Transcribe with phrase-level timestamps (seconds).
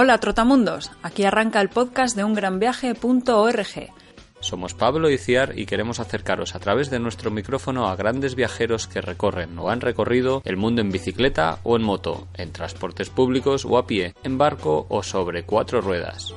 [0.00, 3.92] Hola Trotamundos, aquí arranca el podcast de ungranviaje.org.
[4.38, 8.86] Somos Pablo y Ciar y queremos acercaros a través de nuestro micrófono a grandes viajeros
[8.86, 13.64] que recorren o han recorrido el mundo en bicicleta o en moto, en transportes públicos
[13.64, 16.32] o a pie, en barco o sobre cuatro ruedas.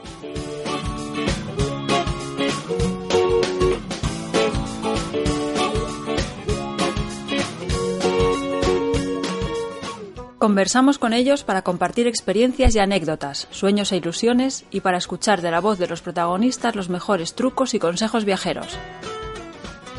[10.41, 15.51] Conversamos con ellos para compartir experiencias y anécdotas, sueños e ilusiones y para escuchar de
[15.51, 18.75] la voz de los protagonistas los mejores trucos y consejos viajeros.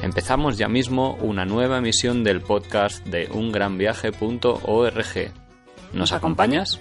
[0.03, 5.33] Empezamos ya mismo una nueva emisión del podcast de ungranviaje.org.
[5.93, 6.81] ¿Nos acompañas?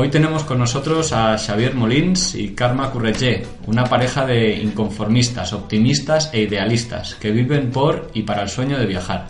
[0.00, 6.30] Hoy tenemos con nosotros a Xavier Molins y Karma Curretge, una pareja de inconformistas, optimistas
[6.32, 9.26] e idealistas que viven por y para el sueño de viajar.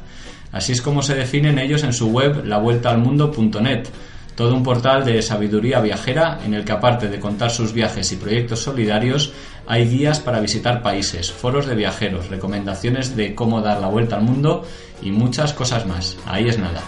[0.52, 3.88] Así es como se definen ellos en su web lavueltaalmundo.net,
[4.34, 8.16] todo un portal de sabiduría viajera en el que aparte de contar sus viajes y
[8.16, 9.32] proyectos solidarios,
[9.66, 14.22] hay guías para visitar países, foros de viajeros, recomendaciones de cómo dar la vuelta al
[14.22, 14.66] mundo
[15.00, 16.18] y muchas cosas más.
[16.26, 16.82] Ahí es nada.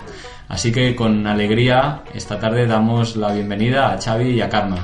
[0.50, 4.78] Así que con alegría esta tarde damos la bienvenida a Xavi y a Karma.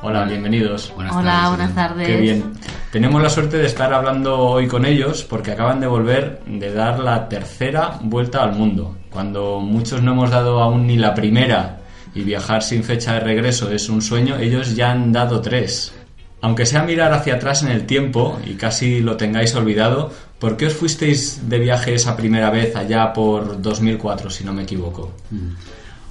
[0.00, 0.90] Hola, bienvenidos.
[0.94, 2.06] Buenas Hola, buenas tardes.
[2.06, 2.54] Qué bien.
[2.90, 7.00] Tenemos la suerte de estar hablando hoy con ellos porque acaban de volver de dar
[7.00, 8.96] la tercera vuelta al mundo.
[9.10, 11.80] Cuando muchos no hemos dado aún ni la primera
[12.14, 15.94] y viajar sin fecha de regreso es un sueño, ellos ya han dado tres.
[16.40, 20.12] Aunque sea mirar hacia atrás en el tiempo y casi lo tengáis olvidado,
[20.44, 24.64] ¿por qué os fuisteis de viaje esa primera vez allá por 2004, si no me
[24.64, 25.14] equivoco?
[25.30, 25.56] Mm.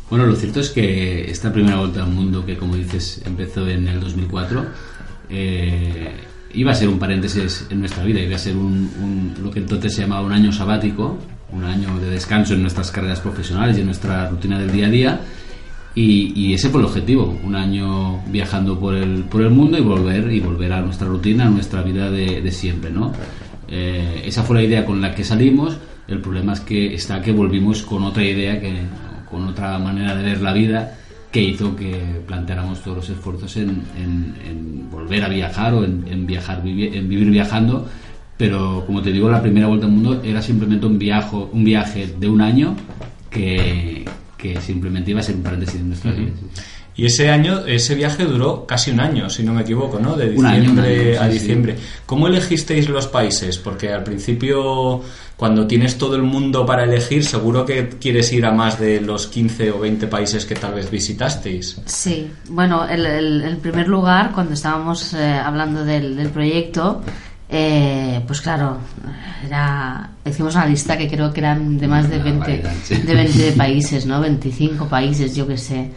[0.09, 3.88] Bueno, lo cierto es que esta primera vuelta al mundo, que como dices empezó en
[3.88, 4.66] el 2004,
[5.29, 6.16] eh,
[6.51, 9.94] iba a ser un paréntesis en nuestra vida, iba a ser un, lo que entonces
[9.94, 11.19] se llamaba un año sabático,
[11.51, 14.89] un año de descanso en nuestras carreras profesionales y en nuestra rutina del día a
[14.89, 15.21] día
[15.95, 20.31] y, ese fue el objetivo, un año viajando por el, por el mundo y volver
[20.31, 23.13] y volver a nuestra rutina, a nuestra vida de, siempre, ¿no?
[23.75, 25.78] Eh, esa fue la idea con la que salimos.
[26.07, 28.72] El problema es que está que volvimos con otra idea, que,
[29.29, 30.95] con otra manera de ver la vida,
[31.31, 37.09] que hizo que planteáramos todos los esfuerzos en, volver a viajar o en, viajar, en
[37.09, 37.88] vivir viajando.
[38.38, 42.13] Pero como te digo, la primera vuelta al mundo era simplemente un, viaje, un viaje
[42.19, 42.75] de un año
[43.31, 44.06] que,
[44.38, 46.31] que simplemente iba a ser un paréntesis en nuestra vida.
[46.96, 50.16] Y ese año, ese viaje duró casi un año, si no me equivoco, ¿no?
[50.16, 51.76] De diciembre a diciembre.
[52.06, 53.58] ¿Cómo elegisteis los países?
[53.58, 55.02] Porque al principio,
[55.36, 59.26] cuando tienes todo el mundo para elegir, seguro que quieres ir a más de los
[59.26, 61.81] 15 o 20 países que tal vez visitasteis.
[61.86, 63.06] Sí, bueno, el,
[63.42, 67.02] el, primer lugar, cuando estábamos eh, hablando del, del proyecto,
[67.50, 68.78] eh, pues claro,
[69.46, 72.64] era, hicimos una lista que creo que eran de más de 20,
[73.04, 74.22] de 20 países, ¿no?
[74.22, 75.92] 25 países, yo qué sé.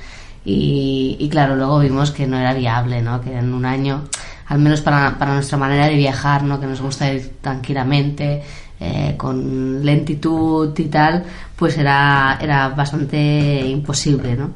[0.48, 3.20] Y, claro, luego vimos que no era viable, ¿no?
[3.20, 4.04] Que en un año,
[4.46, 6.60] al menos para, para nuestra manera de viajar, ¿no?
[6.60, 8.42] Que nos gusta ir tranquilamente,
[8.78, 11.24] eh, con lentitud y tal,
[11.56, 14.52] pues era, era bastante imposible, ¿no?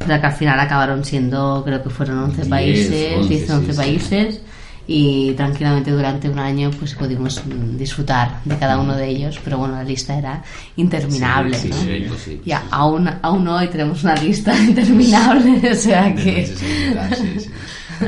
[0.00, 4.40] O sea que al final acabaron siendo, creo que fueron 11 países, 10, 11 países
[4.86, 7.42] y tranquilamente durante un año pues pudimos
[7.78, 10.42] disfrutar de cada uno de ellos pero bueno la lista era
[10.76, 12.40] interminable ¿no?
[12.44, 16.54] y aún, aún hoy tenemos una lista interminable o sea que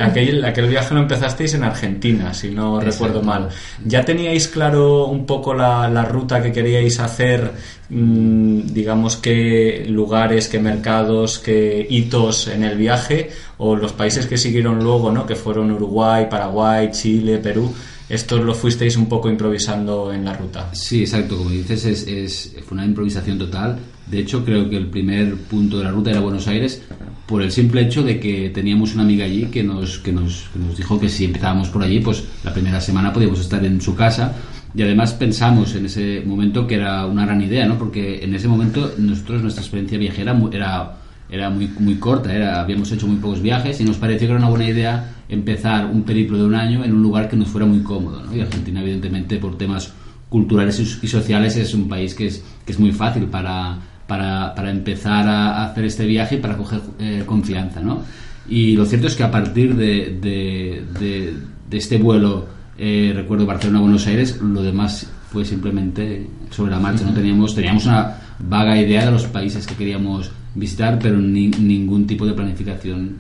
[0.01, 3.49] Aquel, aquel viaje lo empezasteis en Argentina, si no recuerdo mal.
[3.85, 7.53] ¿Ya teníais claro un poco la, la ruta que queríais hacer?
[7.89, 13.31] Mm, digamos, qué lugares, qué mercados, qué hitos en el viaje?
[13.59, 15.27] ¿O los países que siguieron luego, ¿no?
[15.27, 17.73] que fueron Uruguay, Paraguay, Chile, Perú?
[18.09, 20.71] ¿Estos lo fuisteis un poco improvisando en la ruta?
[20.73, 21.37] Sí, exacto.
[21.37, 25.79] Como dices, es, es, fue una improvisación total De hecho, creo que el primer punto
[25.79, 26.83] de la ruta era Buenos Aires
[27.27, 30.61] por el simple hecho de que teníamos una amiga allí que nos, que nos, que
[30.61, 33.97] nos dijo que si empezábamos por allí, pues la primera semana podíamos estar en su
[33.97, 34.33] casa.
[34.75, 37.79] Y además pensamos en ese momento que era una gran idea, ¿no?
[37.79, 40.99] Porque en ese momento nosotros, nuestra experiencia viajera era,
[41.29, 44.39] era muy, muy corta, era, habíamos hecho muy pocos viajes y nos pareció que era
[44.39, 47.67] una buena idea empezar un periplo de un año en un lugar que nos fuera
[47.67, 48.37] muy cómodo, ¿no?
[48.37, 49.93] Y Argentina, evidentemente, por temas
[50.29, 54.71] culturales y sociales es un país que es, que es muy fácil para, para, para
[54.71, 58.03] empezar a hacer este viaje y para coger eh, confianza, ¿no?
[58.49, 61.35] Y lo cierto es que a partir de, de, de-
[61.69, 62.47] de este vuelo,
[62.79, 67.05] eh, recuerdo Barcelona-Buenos Aires, lo demás fue simplemente sobre la marcha.
[67.05, 72.07] No teníamos, teníamos una vaga idea de los países que queríamos visitar, pero ni- ningún
[72.07, 73.17] tipo de planificación.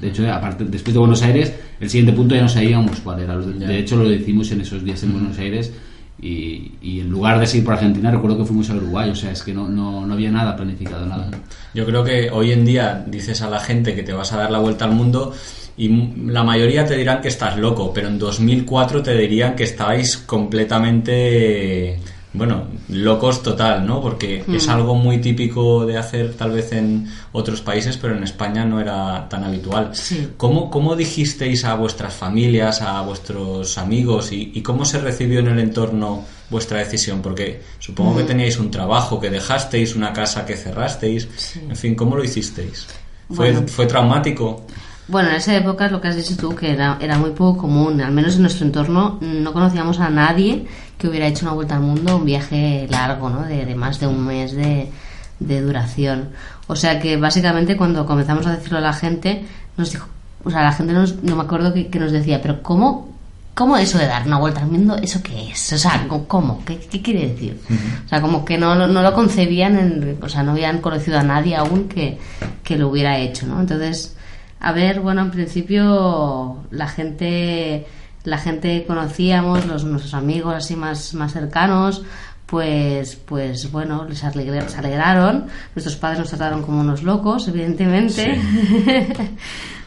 [0.00, 3.36] De hecho, aparte, después de Buenos Aires, el siguiente punto ya no sabíamos cuál era.
[3.36, 5.72] De, de hecho, lo decimos en esos días en Buenos Aires.
[6.20, 9.10] Y, en lugar de seguir por Argentina, recuerdo que fuimos a Uruguay.
[9.10, 11.30] O sea, es que no, no, no había nada planificado, nada.
[11.74, 14.50] Yo creo que hoy en día dices a la gente que te vas a dar
[14.50, 15.32] la vuelta al mundo
[15.78, 15.88] y
[16.26, 22.00] la mayoría te dirán que estás loco, pero en 2004 te dirían que estabais completamente,
[22.32, 24.02] bueno, locos total, ¿no?
[24.02, 28.64] Porque es algo muy típico de hacer tal vez en otros países, pero en España
[28.64, 29.90] no era tan habitual.
[29.94, 30.28] Sí.
[30.36, 35.48] ¿Cómo, cómo dijisteis a vuestras familias, a vuestros amigos y, y cómo se recibió en
[35.48, 37.22] el entorno vuestra decisión?
[37.22, 42.14] Porque supongo que teníais un trabajo que dejasteis, una casa que cerrasteis, en fin, ¿cómo
[42.14, 42.86] lo hicisteis?
[43.32, 43.68] ¿Fue, Bueno.
[43.68, 44.66] ¿Fue traumático?
[45.08, 47.62] Bueno, en esa época es lo que has dicho tú, que era, era muy poco
[47.62, 50.66] común, al menos en nuestro entorno no conocíamos a nadie
[50.98, 53.42] que hubiera hecho una vuelta al mundo, un viaje largo, ¿no?
[53.44, 54.90] De, de más de un mes de,
[55.38, 56.30] de duración.
[56.66, 59.44] O sea que básicamente cuando comenzamos a decirlo a la gente,
[59.76, 60.06] nos dijo,
[60.44, 63.16] o sea, la gente nos, no me acuerdo que, que nos decía, pero ¿cómo,
[63.54, 64.96] ¿cómo eso de dar una vuelta al mundo?
[64.96, 65.72] ¿Eso qué es?
[65.72, 66.62] O sea, ¿cómo?
[66.64, 67.60] ¿Qué, qué quiere decir?
[68.04, 71.22] O sea, como que no, no lo concebían, en- o sea, no habían conocido a
[71.22, 72.18] nadie aún que,
[72.64, 73.60] que lo hubiera hecho, ¿no?
[73.60, 74.16] Entonces,
[74.60, 77.86] a ver, bueno, en principio la gente,
[78.24, 82.02] la gente que conocíamos, los, nuestros amigos así más, más cercanos,
[82.46, 85.46] pues, pues bueno, les alegre- alegraron.
[85.74, 88.40] Nuestros padres nos trataron como unos locos, evidentemente.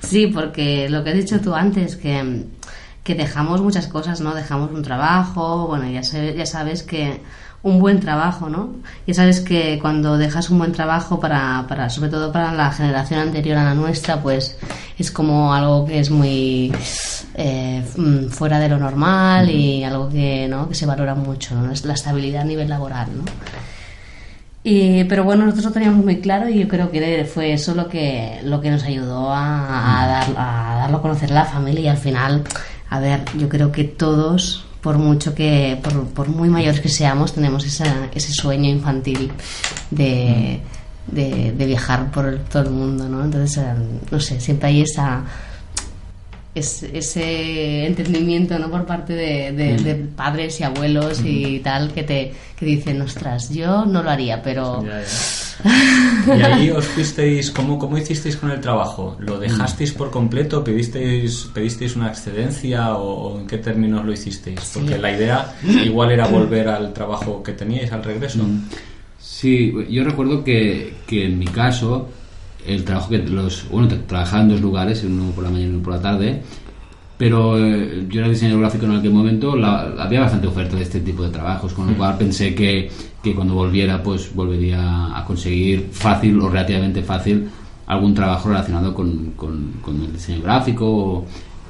[0.04, 2.46] Sí, porque lo que has dicho tú antes, que,
[3.04, 4.34] que dejamos muchas cosas, ¿no?
[4.34, 7.22] Dejamos un trabajo, bueno, ya, sé- ya sabes que
[7.64, 8.72] un buen trabajo, ¿no?
[9.06, 13.20] Ya sabes que cuando dejas un buen trabajo para, para, sobre todo para la generación
[13.20, 14.58] anterior a la nuestra, pues
[14.98, 16.74] es como algo que es muy
[17.36, 20.68] eh, mm, fuera de lo normal y algo que, ¿no?
[20.70, 21.72] que se valora mucho, ¿no?
[21.72, 23.24] Es la estabilidad a nivel laboral, ¿no?
[24.64, 27.88] Y, pero bueno, nosotros lo teníamos muy claro y yo creo que fue eso lo
[27.90, 31.82] que, lo que nos ayudó a, a dar- a darlo a conocer a la familia
[31.82, 32.44] y al final,
[32.90, 37.34] a ver, yo creo que todos, por mucho que, por, por muy mayores que seamos,
[37.34, 39.32] tenemos esa- ese sueño infantil
[39.92, 40.60] de,
[41.08, 43.24] de, de viajar por todo el mundo, ¿no?
[43.24, 43.74] Entonces, eh,
[44.10, 45.22] no sé, siempre hay esa
[46.54, 52.04] es- ese entendimiento no por parte de, de- de padres y abuelos y tal que
[52.04, 54.84] te que dicen ostras yo no lo haría pero
[55.64, 59.16] Y ahí os fuisteis, ¿cómo, ¿cómo hicisteis con el trabajo?
[59.20, 60.64] ¿Lo dejasteis por completo?
[60.64, 64.60] ¿Pedisteis, pedisteis una excedencia o, o en qué términos lo hicisteis?
[64.74, 65.54] Porque la idea
[65.86, 68.44] igual era volver al trabajo que teníais al regreso.
[69.20, 72.10] Sí, yo recuerdo que, que en mi caso,
[72.68, 73.68] el trabajo que los.
[73.70, 76.42] Bueno, tra- trabajaba en dos lugares, uno por la mañana y uno por la tarde,
[77.18, 81.00] pero eh, yo era diseñador gráfico en aquel momento, la- había bastante oferta de este
[81.02, 82.90] tipo de trabajos, con lo cual pensé que,
[83.24, 87.50] que cuando volviera, pues volvería a conseguir fácil o relativamente fácil
[87.88, 91.26] algún trabajo relacionado con, con- con el diseño gráfico o,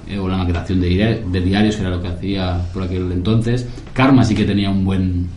[0.08, 3.12] eh, o la maquetación de, diari- de diarios, que era lo que hacía por aquel
[3.12, 3.68] entonces.
[3.94, 5.28] Karma sí que tenía un buen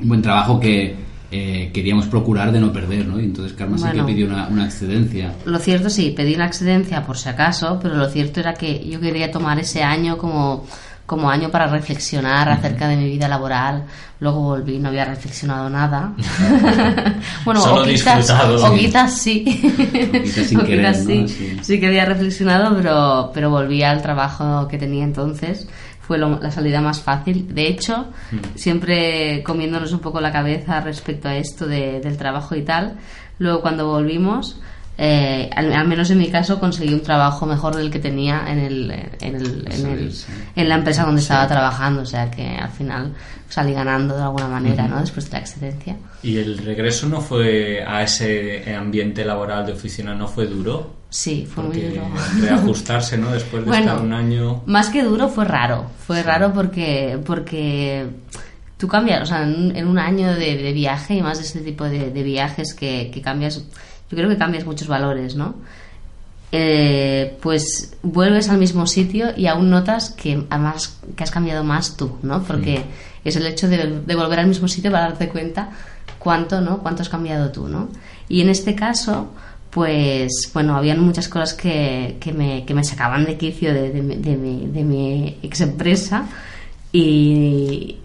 [0.00, 0.96] un buen trabajo que
[1.32, 3.18] eh, queríamos procurar de no perder, ¿no?
[3.18, 4.06] Y entonces Karma sí Bueno.
[4.06, 5.32] que pidió una, una excedencia.
[5.46, 9.00] lo cierto sí pedí la excedencia por si acaso pero lo cierto era que yo
[9.00, 10.66] quería tomar ese año como
[11.06, 13.84] como año para reflexionar acerca de mi vida laboral
[14.20, 16.12] luego volví no había reflexionado nada
[17.44, 19.42] bueno Solo o quizás, o quizás sí
[20.22, 21.28] quizás sin O querer, quizás ¿no?
[21.28, 21.56] sí, Sí.
[21.62, 25.66] sí que había reflexionado pero pero volví al trabajo que tenía entonces
[26.02, 27.54] fue lo- la salida más fácil.
[27.54, 28.06] De hecho
[28.54, 32.94] siempre comiéndonos un poco la cabeza respecto a esto de- del trabajo y tal
[33.38, 34.60] luego cuando volvimos
[34.98, 38.58] eh, al, al menos en mi caso conseguí un trabajo mejor del que tenía en
[38.58, 38.90] el,
[39.20, 40.12] en, el- en, el-
[40.54, 42.02] en la empresa donde estaba trabajando.
[42.02, 43.14] O sea que al final
[43.48, 45.00] salí ganando de alguna manera ¿no?
[45.00, 50.14] después de la excedencia ¿Y el regreso no fue a ese ambiente laboral de oficina,
[50.14, 50.94] no fue duro?
[51.12, 52.08] Sí fue muy Porque duro
[52.40, 53.30] reajustarse, ¿no?
[53.30, 54.62] Después de Bueno, estar un año...
[54.66, 55.86] Más que duro fue raro.
[56.06, 58.08] Fue raro porque porque
[58.78, 62.10] tú cambias, o sea, en, un año de, viaje y más de este tipo de,
[62.22, 65.54] viajes que, cambias, yo creo que cambias muchos valores, ¿no?
[66.50, 71.96] Eh, pues vuelves al mismo sitio y aún notas que además que has cambiado más
[71.96, 72.42] tú, ¿no?
[72.42, 72.82] Porque
[73.24, 75.70] es el hecho de, de, volver al mismo sitio para darte cuenta
[76.18, 76.78] cuánto, ¿no?
[76.78, 77.88] Cuánto has cambiado tú, ¿no?
[78.28, 79.30] Y en este caso,
[79.72, 84.36] pues bueno, habían muchas cosas que, que, me, que me sacaban de quicio de, de,
[84.36, 86.26] mi, de mi ex empresa
[86.92, 87.96] y,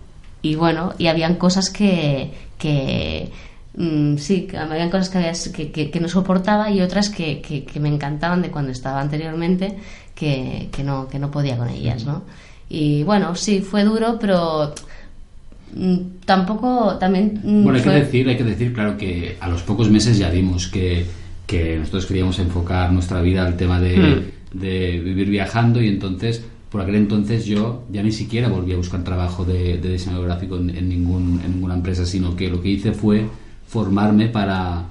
[0.42, 3.30] y bueno, y habían cosas que, que
[3.76, 8.72] mm, sí, habían cosas que, no soportaba y otras que, que, me encantaban de cuando
[8.72, 9.76] estaba anteriormente
[10.16, 12.24] que, que, no, que no podía con ellas, ¿no?
[12.70, 14.74] Y bueno, sí, fue duro, pero
[15.76, 19.64] mm, tampoco también mm, bueno hay que decir hay que decir claro que a los
[19.64, 24.60] pocos meses ya vimos que que nosotros queríamos enfocar nuestra vida al tema de, hmm.
[24.60, 29.04] de vivir viajando y entonces por aquel entonces yo ya ni siquiera volví a buscar
[29.04, 33.26] trabajo de, diseño gráfico en, ningún, en ninguna empresa, sino que lo que hice fue
[33.68, 34.86] formarme para,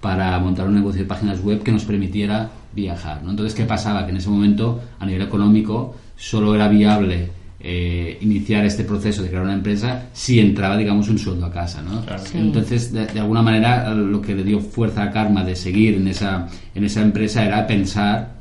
[0.00, 3.22] para montar un negocio de páginas web que nos permitiera viajar.
[3.22, 3.30] ¿no?
[3.30, 4.04] Entonces, ¿qué pasaba?
[4.04, 7.30] Que en ese momento, a nivel económico, solo era viable
[7.64, 11.80] eh, iniciar este proceso de crear una empresa si entraba, digamos, un sueldo a casa,
[11.80, 12.02] ¿no?
[12.34, 16.48] Entonces, de, alguna manera, lo que le dio fuerza a Karma de seguir en esa,
[16.74, 18.32] en esa empresa era pensar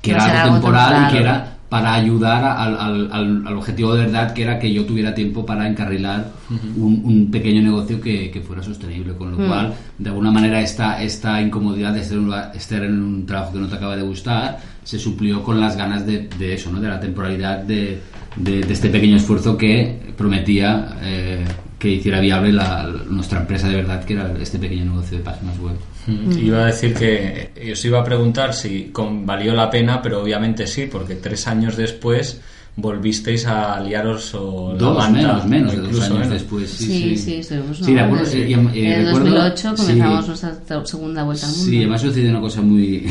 [0.00, 4.34] que era algo temporal y que era para ayudar al, al, al, objetivo de verdad
[4.34, 6.30] que era que yo tuviera tiempo para encarrilar
[6.76, 9.46] un, un, pequeño negocio que, que, fuera sostenible, con lo mm.
[9.46, 13.76] cual de alguna manera esta, esta incomodidad de estar, en un trabajo que no te
[13.76, 16.78] acaba de gustar se suplió con las ganas de, de eso, ¿no?
[16.78, 18.02] de la temporalidad de,
[18.36, 21.44] de, este pequeño esfuerzo que prometía eh,
[21.78, 25.58] que hiciera viable la, nuestra empresa de verdad, que era este pequeño negocio de páginas
[25.58, 25.74] web.
[26.06, 26.38] Mm.
[26.38, 30.66] Iba a decir que os iba a preguntar si con, valió la pena, pero obviamente
[30.66, 32.40] sí, porque tres años después
[32.76, 37.94] volvisteis a liaros o dos menos menos de dos años después sí sí sí, sí,
[37.94, 41.66] de acuerdo, en 2008 comenzamos nuestra segunda vuelta al mundo.
[41.66, 43.06] sí además sucedió una cosa muy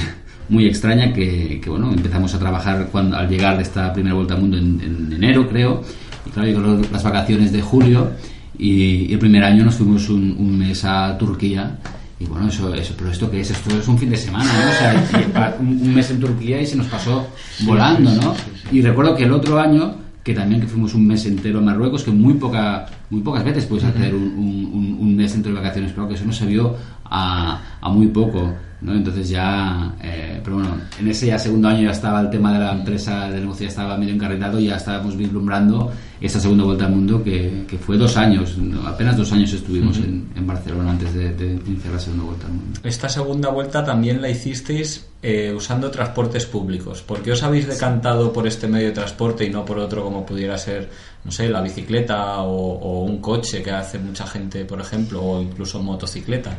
[0.51, 4.35] muy extraña que, que, bueno empezamos a trabajar cuando al llegar de esta primera vuelta
[4.35, 5.81] al mundo en, en enero creo
[6.25, 8.11] y claro llegó las vacaciones de julio
[8.57, 11.77] y, el primer año nos fuimos un, mes a Turquía
[12.19, 14.69] y bueno, eso, eso, pero esto que es, esto es un fin de semana, ¿no?
[14.69, 17.27] O sea, un mes en Turquía y se nos pasó
[17.61, 18.35] volando, ¿no?
[18.71, 22.03] Y recuerdo que el otro año, que también que fuimos un mes entero a Marruecos,
[22.03, 25.93] que muy poca, muy pocas veces puedes hacer un, un, un mes entero de vacaciones,
[25.95, 28.53] pero que eso no se vio a, a muy poco.
[28.81, 28.93] ¿No?
[28.93, 32.59] Entonces ya, eh, pero bueno, en ese ya segundo año ya estaba el tema de
[32.59, 36.85] la empresa de negocio, ya estaba medio encarrilado y ya estábamos vislumbrando esta segunda vuelta
[36.85, 41.13] al mundo que, que fue dos años, apenas dos años estuvimos en, en, Barcelona antes
[41.13, 42.79] de, de, iniciar la segunda vuelta al mundo.
[42.83, 47.01] Esta segunda vuelta también la hicisteis eh, usando transportes públicos.
[47.01, 50.25] ¿Por qué os habéis decantado por este medio de transporte y no por otro como
[50.25, 50.89] pudiera ser,
[51.23, 55.41] no sé, la bicicleta o, o un coche que hace mucha gente, por ejemplo, o
[55.41, 56.55] incluso motocicleta?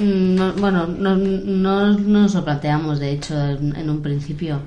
[0.00, 4.60] Mm, bueno, no, no, nos lo planteamos, de hecho, en, un principio.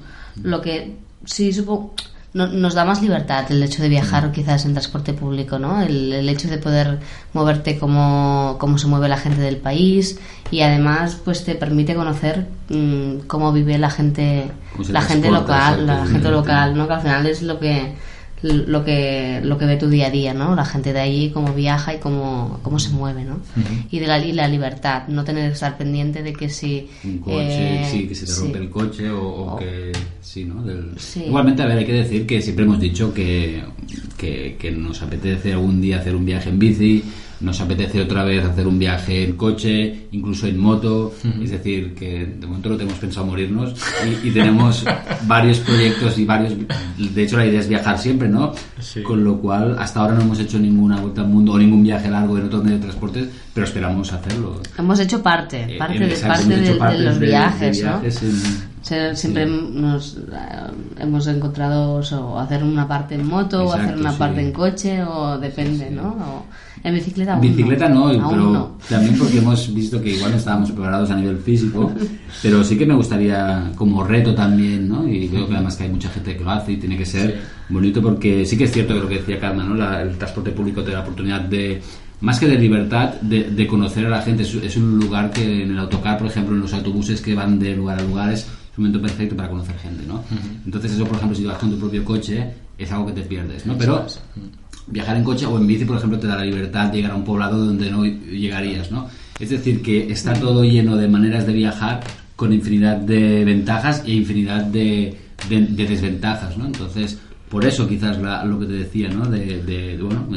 [0.44, 1.96] Lo que sí supongo.
[2.34, 5.82] nos da más libertad el hecho de viajar quizás en transporte público, ¿no?
[5.82, 7.00] El, hecho de poder
[7.34, 10.20] moverte como, como, se mueve la gente del país
[10.52, 14.52] y además pues te permite conocer mm, cómo vive la gente
[14.90, 16.88] la gente local, la gente local, ¿no?
[16.88, 17.96] Que al final es lo que
[18.42, 20.56] lo que, lo que ve tu día a día, ¿no?
[20.56, 23.40] La gente de allí, cómo viaja y cómo, cómo se mueve, ¿no?
[23.90, 26.88] Y de la, y la libertad, no tener que estar pendiente de que si...
[27.04, 29.92] Un coche, eh, sí, que se te rompe el coche o, que...
[30.22, 30.64] Sí, ¿no?
[31.26, 33.64] Igualmente, a ver, hay que decir que siempre hemos dicho que,
[34.18, 37.04] que, que nos apetece algún día hacer un viaje en bici,
[37.42, 42.26] nos apetece otra vez hacer un viaje en coche, incluso en moto, es decir, que
[42.26, 43.76] de momento no tenemos pensado morirnos
[44.24, 44.84] y, tenemos
[45.28, 46.54] varios proyectos y varios,
[46.98, 48.54] de hecho la idea es viajar siempre, ¿no?
[49.04, 52.10] Con lo cual hasta ahora no hemos hecho ninguna vuelta al mundo o ningún viaje
[52.10, 54.62] largo en otros medios de transporte, pero esperamos hacerlo.
[54.78, 58.02] Hemos hecho parte, eh, parte, de, parte de, los viajes, ¿no?
[58.86, 60.20] Siempre nos eh,
[61.00, 65.40] hemos encontrado o hacer una parte en moto o hacer una parte en coche o
[65.40, 66.46] depende, ¿no?
[66.84, 71.10] En bicicleta aún Bicicleta no, pero también porque hemos visto que igual no estábamos preparados
[71.10, 71.92] a nivel físico,
[72.44, 75.08] pero sí que me gustaría como reto también, ¿no?
[75.08, 77.42] Y creo que además que hay mucha gente que lo hace y tiene que ser
[77.70, 80.00] bonito porque sí que es cierto que lo que decía Carmen, ¿no?
[80.00, 81.82] el transporte público te da la oportunidad de
[82.22, 84.44] más que de libertad, de, conocer a la gente.
[84.44, 87.76] Es, un lugar que en el autocar, por ejemplo, en los autobuses que van de
[87.76, 88.34] lugar a lugar,
[88.76, 90.22] es un momento perfecto para conocer gente, ¿no?
[90.66, 92.46] Entonces eso, por ejemplo, si vas con tu propio coche,
[92.78, 93.78] es algo que te pierdes, ¿no?
[93.78, 94.06] Pero
[94.88, 97.16] viajar en coche o en bici, por ejemplo, te da la libertad de llegar a
[97.16, 99.08] un poblado donde no llegarías, ¿no?
[99.40, 102.02] Es decir, que está todo lleno de maneras de viajar
[102.36, 105.18] con infinidad de ventajas e infinidad de,
[105.48, 106.66] desventajas, ¿no?
[106.66, 107.18] Entonces,
[107.48, 109.26] por eso quizás lo que te decía, ¿no?
[109.26, 110.28] De, bueno,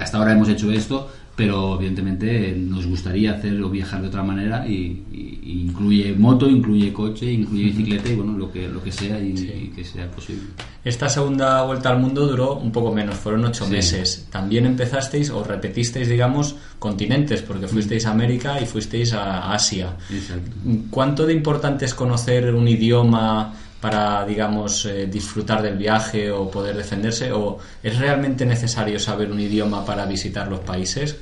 [0.00, 4.66] hasta ahora hemos hecho esto, pero evidentemente nos gustaría hacer o viajar de otra manera
[4.66, 5.02] y,
[5.44, 9.84] incluye moto, incluye coche, incluye bicicleta y bueno, lo que, lo que sea y, que
[9.84, 10.44] sea posible.
[10.82, 14.26] Esta segunda vuelta al mundo duró un poco menos, fueron ocho meses.
[14.30, 19.94] También empezasteis o repetisteis, digamos, continentes, porque fuisteis a América y fuisteis a Asia.
[20.10, 20.50] Exacto.
[20.90, 23.52] ¿Cuánto de importante es conocer un idioma?
[23.80, 27.32] Para, digamos, eh, disfrutar del viaje o poder defenderse?
[27.32, 31.16] ¿O es realmente necesario saber un idioma para visitar los países?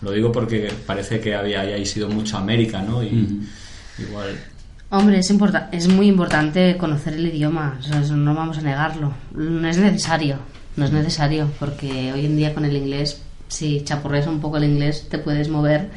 [0.00, 3.02] Lo digo porque parece que había, hayáis ido mucho a América, ¿no?
[3.02, 3.46] Y
[3.98, 4.38] igual...
[4.90, 5.32] Hombre, es,
[5.72, 7.80] es muy importante conocer el idioma,
[8.12, 9.12] no vamos a negarlo.
[9.34, 10.36] No es necesario,
[10.76, 14.64] no es necesario, porque hoy en día con el inglés, si chapurreas un poco el
[14.64, 15.90] inglés, te puedes mover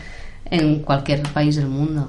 [0.45, 2.07] en cualquier país del mundo.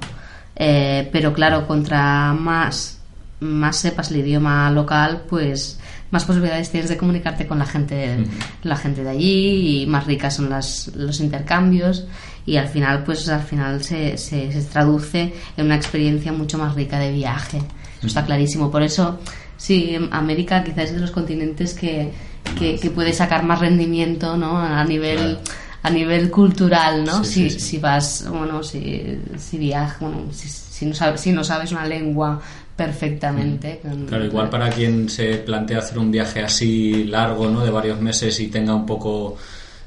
[0.56, 2.97] Eh, pero claro, contra más
[3.40, 5.78] más sepas el idioma local, pues
[6.10, 8.24] más posibilidades tienes de comunicarte con la gente,
[8.62, 12.06] la gente de allí y más ricas son las, los intercambios
[12.46, 16.98] y al final, pues al final se, se, traduce en una experiencia mucho más rica
[16.98, 17.58] de viaje.
[17.98, 18.70] Eso está clarísimo.
[18.70, 19.18] Por eso,
[19.58, 22.10] sí, América quizás es de los continentes que,
[22.58, 24.58] que, puede sacar más rendimiento, ¿no?
[24.58, 25.38] A nivel
[25.82, 27.22] a nivel cultural, ¿no?
[27.22, 31.70] si, si vas, bueno, si, si viajas, bueno, si, si, no sabes, si no sabes
[31.70, 32.40] una lengua
[32.78, 33.80] perfectamente.
[33.82, 34.04] Mm.
[34.04, 37.64] claro, igual para quien se plantea hacer un viaje así largo, ¿no?
[37.64, 39.36] De varios meses y tenga un poco,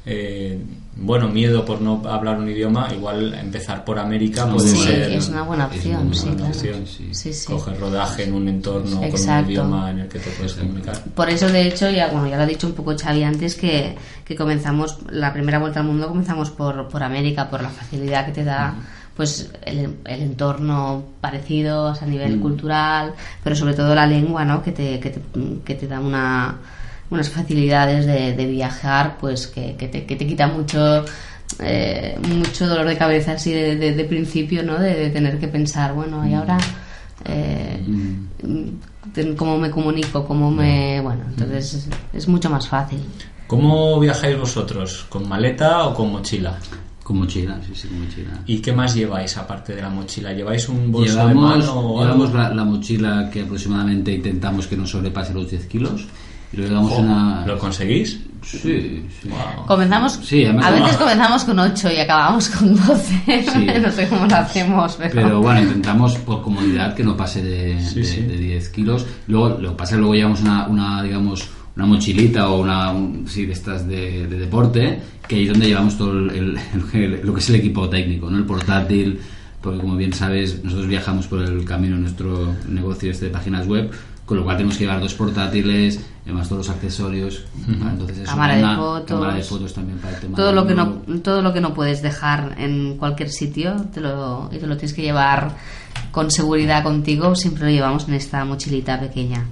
[0.06, 0.60] eh,
[0.98, 5.10] bueno, miedo por no hablar un idioma, igual empezar por América puede sí, ser...
[5.14, 10.10] es una buena opción, sí, Coger rodaje en un entorno con un idioma en el
[10.10, 11.02] que te puedes comunicar.
[11.16, 13.96] Por eso, de hecho, ya, bueno, ya lo ha dicho un poco Xavi antes, que,
[14.26, 18.34] que comenzamos, la primera vuelta al mundo comenzamos por, por América, por la facilidad que
[18.34, 18.76] te da
[19.22, 22.42] pues el, entorno parecido a nivel mm.
[22.42, 23.14] cultural,
[23.44, 24.64] pero sobre todo la lengua, ¿no?
[24.64, 25.22] Que te, que te,
[25.64, 26.58] que te da una,
[27.12, 31.06] unas facilidades de, viajar, pues que, que, te, que te quita mucho
[31.60, 34.80] eh, mucho dolor de cabeza así de, de, principio, ¿no?
[34.80, 36.58] De, tener que pensar, bueno, y ahora
[37.26, 37.80] eh,
[38.42, 39.36] mm.
[39.38, 43.02] cómo me comunico, cómo me, bueno, entonces es, es mucho más fácil.
[43.46, 45.06] ¿Cómo viajáis vosotros?
[45.10, 46.58] ¿Con maleta o con mochila?
[47.12, 48.32] Con mochila, sí, sí, con mochila.
[48.46, 50.32] ¿Y qué más lleváis aparte de la mochila?
[50.32, 55.34] ¿Lleváis un bolso llevamos, de mano Llevamos la, mochila que aproximadamente intentamos que no sobrepase
[55.34, 56.06] los 10 kilos.
[56.54, 57.46] Y lo llevamos una...
[57.46, 58.18] ¿Lo conseguís?
[58.44, 58.58] Sí,
[59.22, 59.30] sí.
[59.68, 60.20] Comenzamos,
[60.64, 63.80] a veces comenzamos con 8 y acabamos con 12.
[63.84, 64.98] no sé cómo lo hacemos.
[65.12, 65.42] Pero...
[65.42, 69.06] bueno, intentamos por comodidad que no pase de, de, 10 kilos.
[69.28, 72.94] Luego, lo que pasa es que luego llevamos una, una digamos, una mochilita o una
[73.28, 76.60] sí, de estas de, deporte, que ahí es donde llevamos todo el,
[77.24, 78.38] lo que es el equipo técnico, ¿no?
[78.38, 79.20] el portátil,
[79.62, 83.68] porque como bien sabes, nosotros viajamos por el camino en nuestro negocio este de páginas
[83.68, 83.92] web,
[84.26, 88.56] con lo cual tenemos que llevar dos portátiles, además todos los accesorios, entonces eso, cámara,
[88.56, 91.52] de fotos, cámara de fotos también para el tema todo lo que no todo lo
[91.52, 95.56] que no puedes dejar en cualquier sitio te lo, y te lo tienes que llevar
[96.12, 99.46] con seguridad contigo siempre lo llevamos en esta mochilita pequeña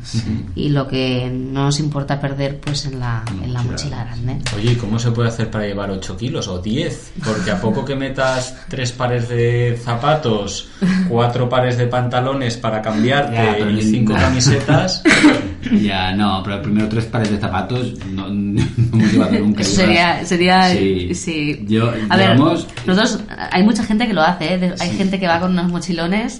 [0.55, 4.37] y lo que no nos importa perder pues en la, en la mochila grande.
[4.55, 7.13] Oye, ¿cómo se puede hacer para llevar 8 kilos o 10?
[7.23, 10.69] Porque a poco que metas tres pares de zapatos,
[11.07, 15.03] cuatro pares de pantalones para cambiarte y cinco camisetas...
[15.81, 19.63] Ya, no, pero primero tres pares de zapatos no, hemos llevado nunca.
[19.63, 21.65] sería, sería, sí.
[21.67, 23.19] Yo, a ver, nosotros,
[23.51, 24.73] hay mucha gente que lo hace, ¿eh?
[24.79, 26.39] hay gente que va con unos mochilones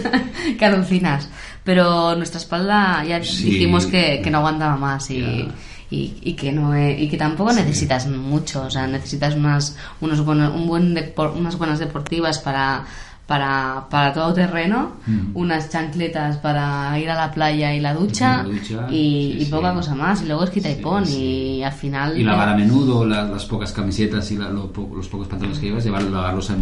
[0.58, 1.28] que alucinas,
[1.64, 5.48] pero nuestra espalda ya dijimos que, que, no aguantaba más y...
[5.92, 10.68] Y, que no y que tampoco necesitas mucho o sea necesitas unas unos buenos, un
[10.68, 10.96] buen
[11.34, 12.84] unas buenas deportivas para
[13.30, 15.36] para, para todo terreno, mm.
[15.36, 18.44] unas chancletas para ir a la playa y la ducha,
[18.90, 20.22] y, poca cosa más.
[20.22, 22.18] Y luego es quita y pon y al final...
[22.18, 26.50] Y lavar a menudo las pocas camisetas y los pocos pantalones que llevas, llevar, lavarlos
[26.50, 26.56] a,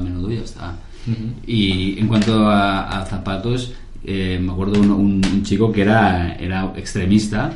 [0.00, 0.74] menudo y ya está.
[1.44, 3.72] Y en cuanto a, zapatos,
[4.04, 7.50] eh, me acuerdo un, un, chico que era, era extremista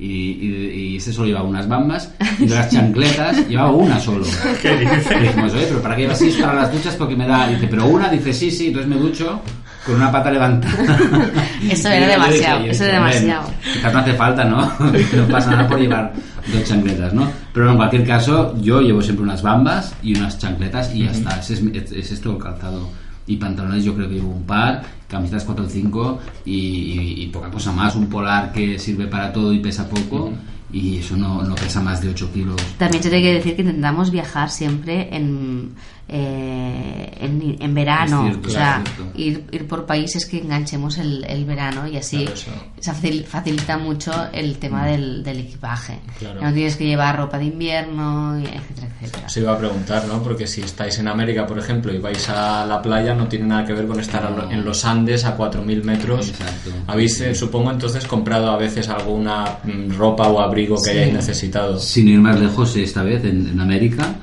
[0.00, 4.24] y, y, ese solo llevaba unas bambas y de las chancletas llevaba una solo.
[4.62, 5.14] ¿Qué dice?
[5.14, 6.96] Y dijimos, oye, pero ¿para qué llevas seis para las duchas?
[6.96, 7.48] Porque me da.
[7.48, 9.42] dice, pero una, dice, sí, sí, entonces me ducho
[9.84, 10.96] con una pata levantada.
[11.70, 13.50] Eso era demasiado, eso era demasiado.
[13.72, 14.60] Quizás no hace falta, ¿no?
[15.16, 16.12] no pasa nada por llevar
[16.52, 17.30] dos chancletas, ¿no?
[17.52, 21.38] Pero en cualquier caso, yo llevo siempre unas bambas y unas chancletas y ya está.
[21.38, 22.88] Ese es, es esto el calzado
[23.30, 27.70] y pantalones yo creo que llevo un par, camisetas 4 o 5 y, poca cosa
[27.70, 30.32] más, un polar que sirve para todo y pesa poco
[30.72, 32.60] y eso no, no pesa más de 8 kilos.
[32.76, 35.74] También se tiene que decir que intentamos viajar siempre en,
[36.12, 38.82] eh, en, en, verano, cierto, o sea,
[39.14, 42.36] ir, ir por países que enganchemos el, el verano y así Claro,
[42.80, 46.00] se facil- facilita mucho el tema del, del equipaje.
[46.18, 46.42] Claro.
[46.42, 49.28] No tienes que llevar ropa de invierno, etcétera, etcétera.
[49.28, 50.22] Se iba a preguntar, ¿no?
[50.22, 53.64] Porque si estáis en América, por ejemplo, y vais a la playa, no tiene nada
[53.64, 56.28] que ver con estar en los Andes a 4.000 metros.
[56.30, 56.70] Exacto.
[56.88, 60.90] Habéis, eh, supongo, entonces comprado a veces alguna mm, ropa o abrigo que Sí.
[60.90, 61.78] hayáis necesitado.
[61.78, 64.16] Sin ir más lejos, esta vez en, en América,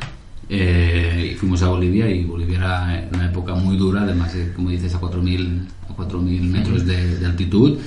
[0.50, 4.70] eh, y fuimos a Bolivia y Bolivia era una época muy dura, además, de, como
[4.70, 7.78] dices, a 4.000 a 4.000 metros de, de altitud.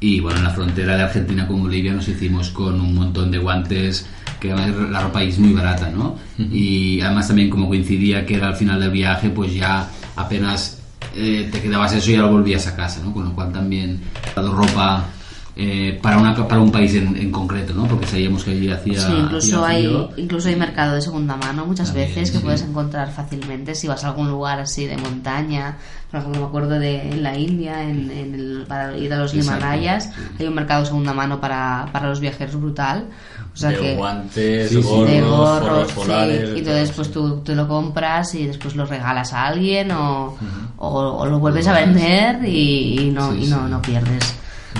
[0.00, 3.38] Y bueno, en la frontera de Argentina con Bolivia nos hicimos con un montón de
[3.38, 4.06] guantes,
[4.40, 6.16] que además la ropa es muy barata, ¿no?
[6.38, 10.82] Y además también como coincidía que era al final del viaje, pues ya apenas
[11.14, 13.12] eh, te quedabas eso y ya lo volvías a casa, ¿no?
[13.12, 14.00] Con lo cual también
[14.34, 15.06] dado ropa
[15.54, 17.86] eh, para, una, para un país en, en concreto, ¿no?
[17.86, 21.66] Porque sabíamos que allí hacía Sí, incluso hacía hay, incluso hay mercado de segunda mano
[21.66, 22.42] muchas También, veces que sí.
[22.44, 25.76] puedes encontrar fácilmente si vas a algún lugar así de montaña.
[26.10, 29.34] Por ejemplo, me acuerdo de en la India, en, en el, para ir a los
[29.34, 30.20] Exacto, Himalayas, sí.
[30.40, 33.04] hay un mercado de segunda mano para, para los viajeros brutal.
[33.52, 36.50] O sea de que guantes, Sí, gorros, de gorros, sí, polares.
[36.54, 40.34] y entonces pues tú te lo compras y después lo regalas a alguien o,
[40.78, 43.70] o, o lo vuelves a vender y, y no, Sí, y no, sí.
[43.70, 44.34] no pierdes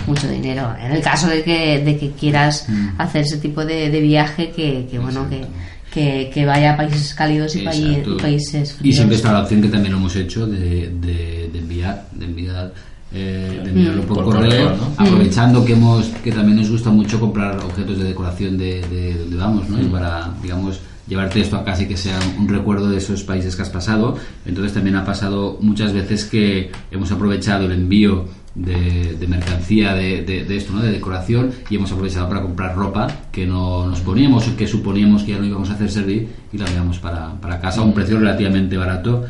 [0.07, 0.75] mucho dinero.
[0.81, 2.89] En el caso de que, de que quieras Mm.
[3.01, 5.45] hacer ese tipo de, de viaje que, que bueno que,
[5.93, 8.97] que, que vaya a países cálidos y, paí- y países Y fríos.
[8.97, 12.73] siempre está la opción que también lo hemos hecho de, de, de enviar, de enviar,
[13.15, 14.07] eh, de enviarlo Mm.
[14.07, 15.05] por, Por correo, correo, ¿no?
[15.05, 19.37] aprovechando que hemos, que también nos gusta mucho comprar objetos de decoración de, de donde
[19.37, 19.81] vamos, ¿no?
[19.81, 23.55] Y para, digamos, llevarte esto a casa y que sea un recuerdo de esos países
[23.55, 24.17] que has pasado.
[24.47, 28.25] Entonces también ha pasado muchas veces que hemos aprovechado el envío
[28.55, 30.83] de, de mercancía de, de- de esto, ¿no?
[30.83, 35.33] De decoración y hemos aprovechado para comprar ropa que no nos poníamos que suponíamos que
[35.33, 38.19] ya no íbamos a hacer servir y la enviamos para, para casa a un precio
[38.19, 39.25] relativamente barato.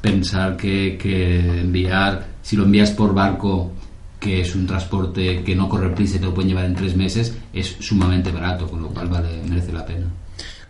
[0.00, 3.72] Pensar que, que enviar, si lo envías por barco
[4.20, 6.96] que es un transporte que no corre prisa y te lo pueden llevar en tres
[6.96, 10.06] meses, es sumamente barato, con lo cual vale, merece la pena.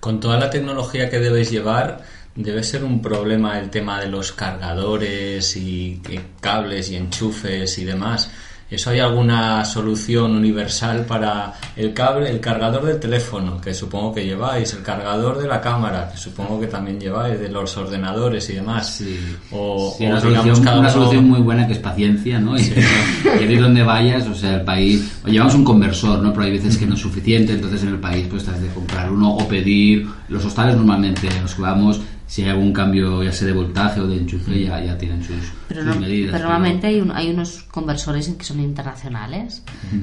[0.00, 2.02] Con toda la tecnología que debéis llevar,
[2.36, 6.00] debe ser un problema el tema de los cargadores y
[6.40, 8.30] cables y enchufes y demás.
[8.70, 14.24] ¿Eso hay alguna solución universal para el cable, el cargador del teléfono, que supongo que
[14.24, 18.54] lleváis, el cargador de la cámara, que supongo que también lleváis, de los ordenadores y
[18.54, 18.96] demás?
[18.96, 19.16] Sí.
[19.52, 22.58] O, Sí, o una, solución, cada una uno- solución muy buena que es paciencia, ¿no?
[22.58, 26.32] Y, y de donde vayas, o sea, el país, o llevamos un conversor, ¿no?
[26.32, 29.12] Pero hay veces que no es suficiente, entonces en el país pues has de comprar
[29.12, 30.08] uno o pedir.
[30.30, 32.00] Los hostales normalmente en los que vamos,
[32.34, 35.36] si hay algún cambio ya sea de voltaje o de enchufe, ya, ya tienen sus,
[35.68, 36.32] Pero, sus no- medidas.
[36.32, 39.62] pero normalmente hay, un- hay unos conversores que son internacionales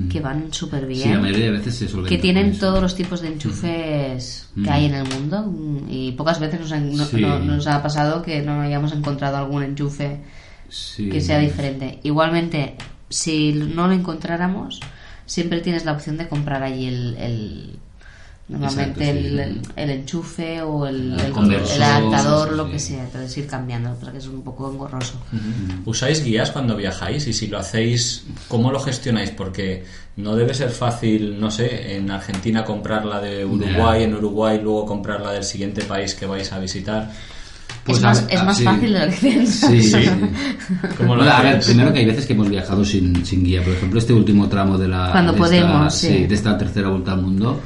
[0.10, 1.02] que van súper bien.
[1.04, 4.64] Sí, la mayoría de veces se que tienen todos los tipos de enchufes Mm.
[4.64, 5.54] que hay en el mundo
[5.90, 7.20] y pocas veces nos, han- no- Sí.
[7.20, 10.22] no- nos ha pasado que no hayamos encontrado algún enchufe
[10.70, 11.10] Sí.
[11.10, 12.00] que sea diferente.
[12.04, 12.76] Igualmente,
[13.10, 14.80] si no lo encontráramos,
[15.26, 17.80] siempre tienes la opción de comprar allí el, el-
[18.52, 19.28] normalmente Exacto, sí.
[19.28, 22.72] el, el- el enchufe o el, El el- conversor, el adaptador, sí, lo sí.
[22.72, 25.14] que sea, entonces ir cambiando, porque es un poco engorroso.
[25.86, 27.28] ¿Usáis guías cuando viajáis?
[27.28, 29.32] Y si lo hacéis, ¿cómo lo gestionáis?
[29.32, 29.84] Porque
[30.18, 34.86] no debe ser fácil, no sé, en Argentina comprar la de Uruguay, en Uruguay luego
[34.86, 37.12] comprar la del siguiente país que vais a visitar.
[37.86, 38.64] Pues es más, ver, es ah, más sí.
[38.64, 39.72] fácil de lo que piensas.
[39.72, 40.06] Sí, sí.
[40.98, 41.66] ¿Cómo lo Bueno, a ver, hacéis?
[41.66, 43.64] primero que hay veces que hemos viajado sin, sin guía.
[43.64, 46.26] Por ejemplo, este último tramo de la Cuando de podemos, esta, sí.
[46.28, 47.60] de esta tercera vuelta al mundo,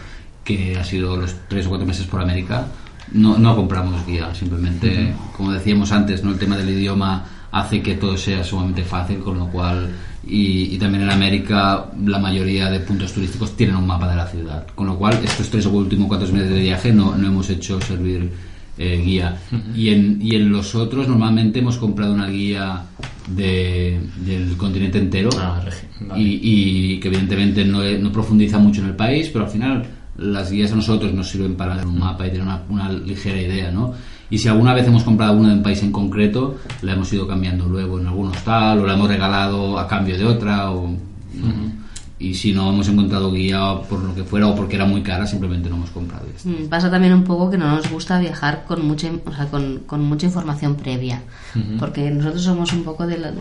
[0.46, 2.68] que ha sido los tres o cuatro meses por América,
[3.12, 4.34] no, no compramos guía.
[4.34, 9.20] Simplemente, como decíamos antes, no el tema del idioma hace que todo sea sumamente fácil,
[9.20, 9.90] con lo cual
[10.28, 14.28] y, y también en América la mayoría de puntos turísticos tienen un mapa de la
[14.28, 17.50] ciudad, con lo cual estos tres o últimos cuatro meses de viaje no, no hemos
[17.50, 18.32] hecho servir
[18.78, 19.38] eh, guía.
[19.76, 22.82] y, en, y en los otros normalmente hemos comprado una guía
[23.28, 25.62] de, del continente entero Ah,
[26.08, 26.22] vale.
[26.22, 29.86] y, y que evidentemente no, no profundiza mucho en el país, pero al final
[30.18, 33.40] las guías a nosotros nos sirven para dar un mapa y tener una, una ligera
[33.42, 33.94] idea, ¿no?
[34.30, 37.28] Y si alguna vez hemos comprado una de un país en concreto, la hemos ido
[37.28, 40.90] cambiando luego en algún hostal o la hemos regalado a cambio de otra o...
[42.18, 45.28] Y si no hemos encontrado guía por lo que fuera o porque era muy cara,
[45.28, 46.26] simplemente no hemos comprado.
[46.46, 49.80] Mm, Pasa también un poco que no nos gusta viajar con mucha, o sea, con,
[49.86, 51.22] con mucha información previa,
[51.78, 53.32] porque nosotros somos un poco de la-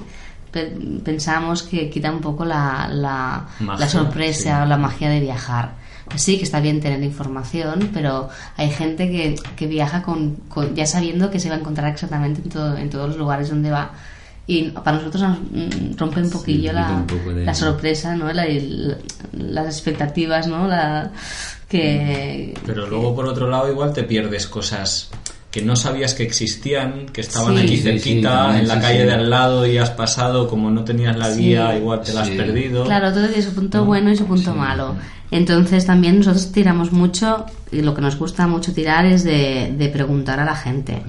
[0.51, 4.63] pe- pensamos que quita un poco la, la, Magia, la sorpresa sí.
[4.65, 5.77] o la magia de viajar.
[6.17, 10.87] Sí, que está bien tener información, pero hay gente que, que viaja con, con- ya
[10.87, 13.91] sabiendo que se va a encontrar exactamente en, todo- en todos los lugares donde va
[14.47, 18.31] y para nosotros nos mm, rompe un poquillo Sí, la, un de- la sorpresa, ¿no?
[18.33, 18.99] La- el-
[19.33, 20.69] las expectativas, ¿no?
[20.69, 21.11] La,
[21.69, 25.11] que, Pero luego, por otro lado, igual te pierdes cosas
[25.55, 27.61] que no sabías que existían, que estaban Sí.
[27.63, 29.07] aquí Sí, sí, cerquita, también, en la sí, calle sí.
[29.07, 31.43] de al lado y has pasado, como no tenías la Sí.
[31.43, 32.83] guía, igual te la has perdido.
[32.83, 34.97] Claro, todo tiene su punto bueno y su punto malo.
[35.31, 39.89] Entonces también nosotros tiramos mucho, y lo que nos gusta mucho tirar es de, de
[39.91, 41.03] preguntar a la gente.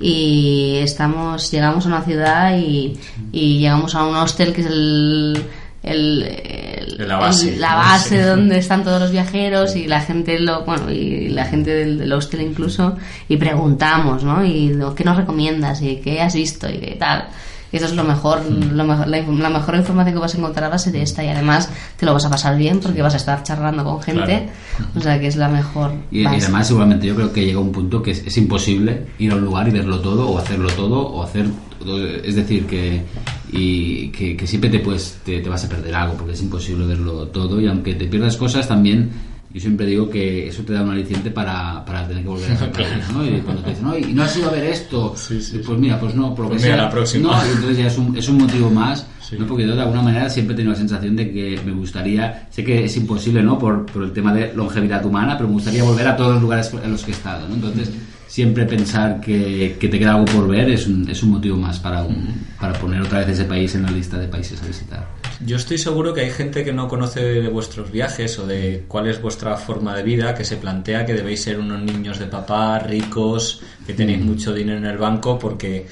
[0.00, 2.98] Y estamos, llegamos a una ciudad y,
[3.32, 5.42] y llegamos a un hostel que es el...
[5.82, 7.76] el- el- La base, el- la ¿no?
[7.78, 11.98] base donde están todos los viajeros y la gente lo bueno y la gente del,
[11.98, 12.96] del hostel incluso
[13.28, 17.28] y preguntamos no y lo, qué nos recomiendas y qué has visto y qué tal
[17.70, 20.70] y eso es lo mejor, lo mejor la, la mejor información que vas a encontrar
[20.70, 23.18] va a ser esta y además te lo vas a pasar bien porque vas a
[23.18, 24.48] estar charlando con gente
[24.96, 27.70] o sea que es la mejor Y, y además, igualmente, yo creo que llega un
[27.70, 30.98] punto que es, es imposible ir a un lugar y verlo todo, o hacerlo todo,
[31.06, 31.46] o hacer.
[31.78, 32.06] todo.
[32.06, 33.02] Es decir, que,
[33.52, 36.86] y, que, que siempre te, puedes, te, te vas a perder algo, porque es imposible
[36.86, 39.10] verlo todo, y aunque te pierdas cosas, también.
[39.50, 42.70] Yo siempre digo que eso te da un aliciente para, para tener que volver a
[42.70, 43.24] país, ¿no?
[43.24, 45.78] Y cuando te dicen, no, y no has ido a ver esto, Sí, sí, pues
[45.78, 47.32] mira, pues no, por lo Pues que mira, sea, la próxima.
[47.32, 49.36] no, y entonces ya es un, es un motivo más, Sí.
[49.38, 49.46] ¿no?
[49.46, 52.62] Porque yo de alguna manera siempre he tenido la sensación de que me gustaría, sé
[52.62, 53.58] que es imposible, ¿no?
[53.58, 56.70] Por, por el tema de longevidad humana, pero me gustaría volver a todos los lugares
[56.84, 57.54] en los que he estado, ¿no?
[57.54, 57.90] Entonces,
[58.28, 61.78] siempre pensar que, que te queda algo por ver es un, es un motivo más
[61.80, 65.08] para, un- para poner otra vez ese país en la lista de países a visitar.
[65.44, 69.08] Yo estoy seguro que hay gente que no conoce de vuestros viajes o de cuál
[69.08, 72.78] es vuestra forma de vida, que se plantea que debéis ser unos niños de papá,
[72.80, 75.86] ricos, que tenéis mucho dinero en el banco, porque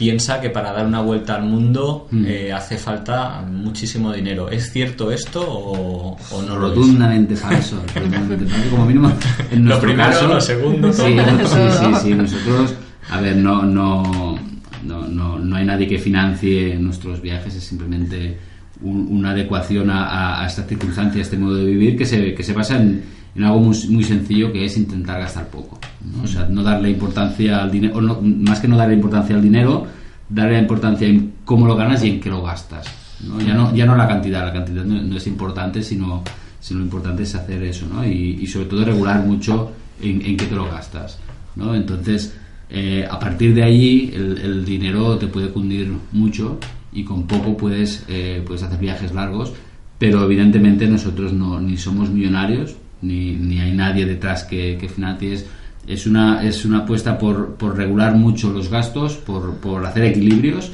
[0.00, 2.24] piensa que para dar una vuelta al mundo Mm.
[2.26, 4.48] eh, hace falta muchísimo dinero.
[4.48, 6.74] ¿Es cierto esto o, o no lo es?
[6.74, 9.12] rotundamente falso, rotundamente falso, como mínimo
[9.50, 11.46] en Lo nuestro primero, caso, lo segundo, sí, todo.
[11.46, 12.74] sí, sí, sí, nosotros,
[13.10, 14.38] a ver, no, no,
[14.84, 18.38] no, no, no hay nadie que financie nuestros viajes, es simplemente
[18.80, 22.32] un- una adecuación a, a- a esta circunstancia, a este modo de vivir que se,
[22.32, 23.02] que se basa en,
[23.34, 25.78] en algo muy, muy sencillo que es intentar gastar poco,
[26.16, 26.24] ¿no?
[26.24, 29.86] o sea, no darle importancia al dinero, no- más que no darle importancia al dinero,
[30.28, 32.86] darle importancia en cómo lo ganas y en qué lo gastas.
[33.26, 33.40] ¿no?
[33.40, 36.22] Ya, no, ya no la cantidad, la cantidad no, no es importante, sino,
[36.60, 38.04] sino lo importante es hacer eso, ¿no?
[38.04, 41.18] y, y sobre todo regular mucho en, en qué te lo gastas.
[41.56, 41.74] ¿no?
[41.74, 42.34] Entonces,
[42.70, 46.58] eh, a partir de allí, el, el dinero te puede cundir mucho
[46.92, 49.52] y con poco puedes, eh, puedes hacer viajes largos,
[49.98, 55.46] pero evidentemente nosotros no, ni somos millonarios, ni, ni hay nadie detrás que, que financies.
[55.86, 60.72] Es una, es una apuesta por, por regular mucho los gastos, por, por hacer equilibrios,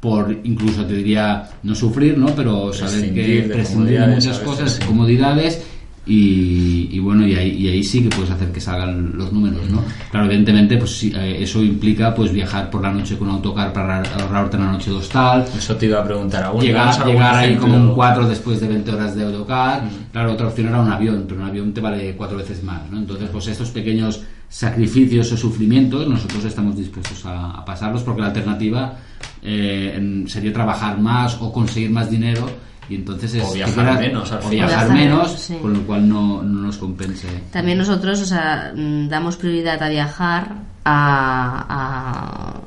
[0.00, 2.26] por incluso te diría no sufrir, ¿no?
[2.34, 4.84] Pero saber Prescindir que prescindir de muchas cosas, sí.
[4.84, 5.62] comodidades
[6.04, 9.70] y, y bueno, y ahí, y ahí sí que puedes hacer que salgan los números,
[9.70, 9.84] ¿no?
[10.10, 14.02] Claro, evidentemente, pues sí, eh, eso implica pues viajar por la noche con autocar para
[14.02, 16.60] ahorrarte una noche de hostal, Eso te iba a preguntar aún.
[16.60, 19.82] llegar, ¿Damos algún llegar ahí como un 4 después de 20 horas de autocar.
[20.10, 22.98] Claro, otra opción era un avión, pero un avión te vale cuatro veces más, ¿no?
[22.98, 28.26] Entonces, pues estos pequeños sacrificios o sufrimientos nosotros estamos dispuestos a, a pasarlos porque la
[28.26, 28.96] alternativa
[29.40, 32.46] eh, sería trabajar más o conseguir más dinero
[32.88, 35.56] y entonces es O viajar menos, o viajar Viajar menos sí.
[35.62, 39.88] con lo cual no, no nos compense También nosotros, o sea, mm, damos prioridad a
[39.88, 40.48] viajar,
[40.84, 42.60] a, a-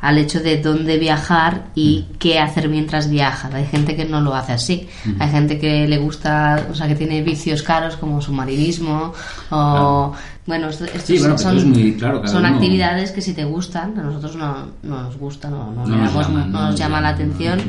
[0.00, 3.54] al hecho de dónde viajar y qué hacer mientras viajas.
[3.54, 4.88] Hay gente que no lo hace así.
[5.20, 9.12] Hay gente que le gusta, o sea, que tiene vicios caros como submarinismo
[9.50, 10.12] o...
[10.44, 13.96] Bueno, esto- Sí, bueno, son, es muy claro, son uno- actividades que si te gustan,
[13.96, 16.80] a nosotros no, no nos gustan, no, no, nos damos- llaman, no no nos nos
[16.80, 17.60] llama la atención.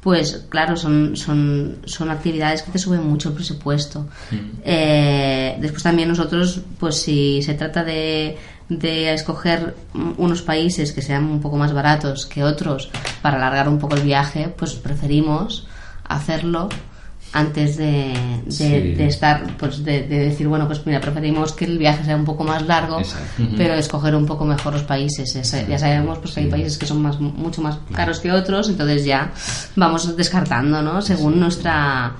[0.00, 4.06] Pues claro, son, son, son actividades que te suben mucho el presupuesto.
[4.64, 11.02] Eh, después también nosotros, pues si se trata de, de escoger mm, unos países que
[11.02, 12.90] sean un poco más baratos que otros
[13.22, 15.66] para alargar un poco el viaje, pues preferimos
[16.04, 16.68] hacerlo
[17.32, 18.14] antes de,
[18.46, 18.68] de, Sí.
[18.68, 22.24] de estar, pues de, de decir, bueno, pues mira, preferimos que el viaje sea un
[22.24, 23.44] poco más largo, Exacto.
[23.56, 25.34] pero escoger un poco mejor los países.
[25.34, 28.32] Ya sa- Ya sabemos pues, que hay países que son más, mucho más caros que
[28.32, 29.30] otros, entonces ya
[29.76, 31.02] vamos descartando, ¿no?
[31.02, 32.14] Según nuestra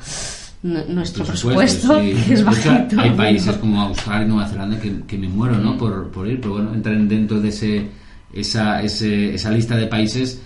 [0.63, 2.13] nu- nuestro presupuesto, sí.
[2.27, 3.01] que es hecho, bajito.
[3.01, 5.79] hay países como Australia y Nueva Zelanda que, que me muero ¿no?
[5.79, 7.87] por, por ir, pero bueno, entran dentro de ese,
[8.33, 10.43] esa, ese- esa lista de países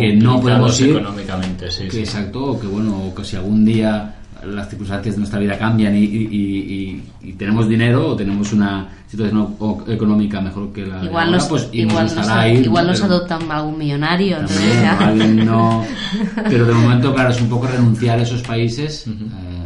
[0.00, 0.90] que no podemos ir.
[0.90, 1.98] económicamente, sí, que sí.
[2.00, 6.00] exacto, o que bueno, que si algún día las circunstancias de nuestra vida cambian y,
[6.04, 9.56] y- y- y tenemos dinero o tenemos una situación
[9.88, 12.64] económica mejor que la de Igual ahora, nos, pues y igual nos nos, gustará ir,
[12.64, 12.90] igual ¿no?
[12.92, 14.36] nos Pero- adoptan millonario.
[14.38, 15.84] también, ya- igual no.
[16.48, 19.12] Pero de momento, claro, es un poco renunciar a esos países eh,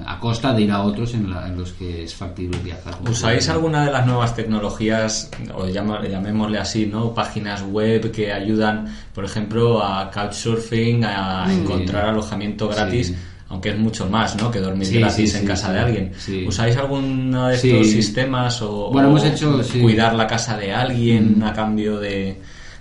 [0.06, 2.94] a costa de ir a otros en, la- en los que es factible viajar.
[3.08, 7.14] ¿Usáis alguna de las nuevas tecnologías, o llama- llamémosle así, ¿no?
[7.14, 13.16] Páginas web que ayudan, por ejemplo, a couchsurfing, a encontrar alojamiento gratis, Sí.
[13.50, 14.50] Aunque es mucho más, ¿no?
[14.50, 16.12] Que dormir Sí, gratis sí, en sí, casa de alguien.
[16.46, 19.60] ¿Usáis alguno de estos sistemas o, Bueno, o hemos hecho.
[19.74, 19.80] Mm.
[19.82, 22.38] cuidar la casa de alguien a cambio de,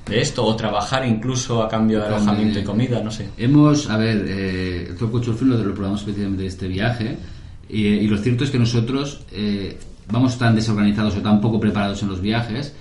[0.07, 0.45] de esto?
[0.45, 3.01] ¿O trabajar incluso a cambio de alojamiento y comida?
[3.03, 3.27] No sé.
[3.37, 7.17] Hemos, a ver, eh, el Couchsurfing lo, lo probamos especialmente de este viaje
[7.67, 9.77] y, y lo cierto es que nosotros eh,
[10.11, 12.73] vamos tan desorganizados o tan poco preparados en los viajes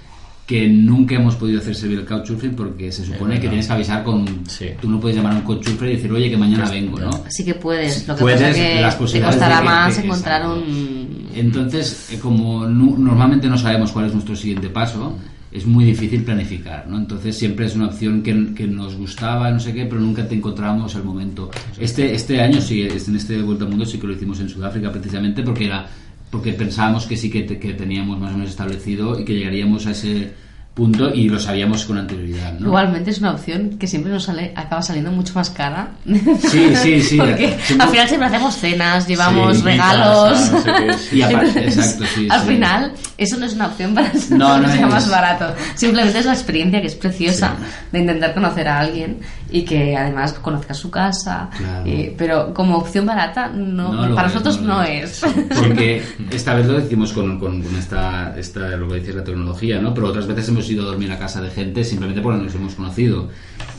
[0.49, 4.03] que nunca hemos podido hacer servir el couchsurfing porque se supone que tienes que avisar
[4.03, 4.25] con...
[4.49, 4.69] Sí.
[4.81, 6.99] Tú no puedes llamar a un couchsurfer y decir, oye, que mañana Pues, vengo.
[6.99, 7.11] ¿no?
[7.29, 8.09] Sí que puedes.
[8.09, 10.65] Lo que Puedes, pasa que las te posibilidades costará que- más que- encontrar exacto.
[10.67, 11.29] un...
[11.35, 15.19] Entonces, eh, como normalmente no sabemos cuál es nuestro siguiente paso,
[15.53, 16.97] es muy difícil planificar, ¿no?
[16.97, 20.35] Entonces siempre es una opción que, que nos gustaba, no sé qué, pero nunca te
[20.35, 21.51] encontrábamos el momento.
[21.79, 24.91] Este, este año sí, en este Vuelta al Mundo sí que lo hicimos en Sudáfrica
[24.91, 25.87] precisamente porque era
[26.31, 29.87] porque pensábamos que sí que, te- que teníamos más o menos establecido y que llegaríamos
[29.87, 32.69] a ese punto y lo sabíamos con anterioridad, ¿no?
[32.69, 35.89] Igualmente es una opción que siempre nos sale, acaba saliendo mucho más cara.
[36.07, 37.17] Sí, sí, sí.
[37.19, 40.39] Porque Siempre- al final siempre hacemos cenas, llevamos Sí, regalos.
[40.39, 41.17] casa, no sé qué, sí.
[41.19, 42.47] Y aparte, Entonces, exacto, sí, al sí.
[42.47, 45.53] final, eso no es una opción para no que sea más barato.
[45.75, 47.57] Simplemente es la experiencia que es preciosa
[47.91, 49.19] de intentar conocer a alguien
[49.51, 51.49] y que además conozca su casa.
[51.57, 51.87] Claro.
[51.87, 55.23] Eh, pero como opción barata, no, para es, nosotros no es.
[55.59, 59.81] Porque esta vez lo decimos con, con, con esta, esta, lo que dices, la tecnología,
[59.81, 59.95] ¿no?
[59.95, 62.75] Pero otras veces hemos ido a dormir a casa de gente simplemente porque nos hemos
[62.75, 63.29] conocido.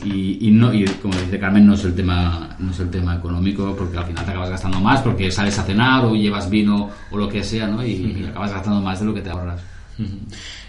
[0.04, 3.16] Y, y no, y como dice Carmen, no es el tema, no es el tema
[3.16, 6.90] económico, porque al final te acabas gastando más, porque sales a cenar o llevas vino
[7.10, 7.84] o lo que sea, ¿no?
[7.84, 9.60] Y, y acabas gastando más de lo que te ahorras.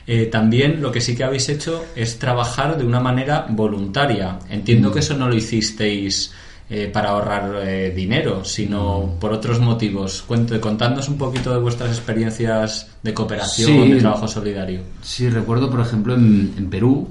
[0.08, 4.40] Eh, también lo que sí que habéis hecho es trabajar de una manera voluntaria.
[4.50, 6.34] Entiendo que eso no lo hicisteis
[6.70, 10.24] eh, para ahorrar eh, dinero, sino por otros motivos.
[10.24, 13.92] Cuente, contadnos un poquito de vuestras experiencias de cooperación, Sí.
[13.92, 14.82] de trabajo solidario.
[15.02, 17.08] Sí, recuerdo, por ejemplo, en, en Perú,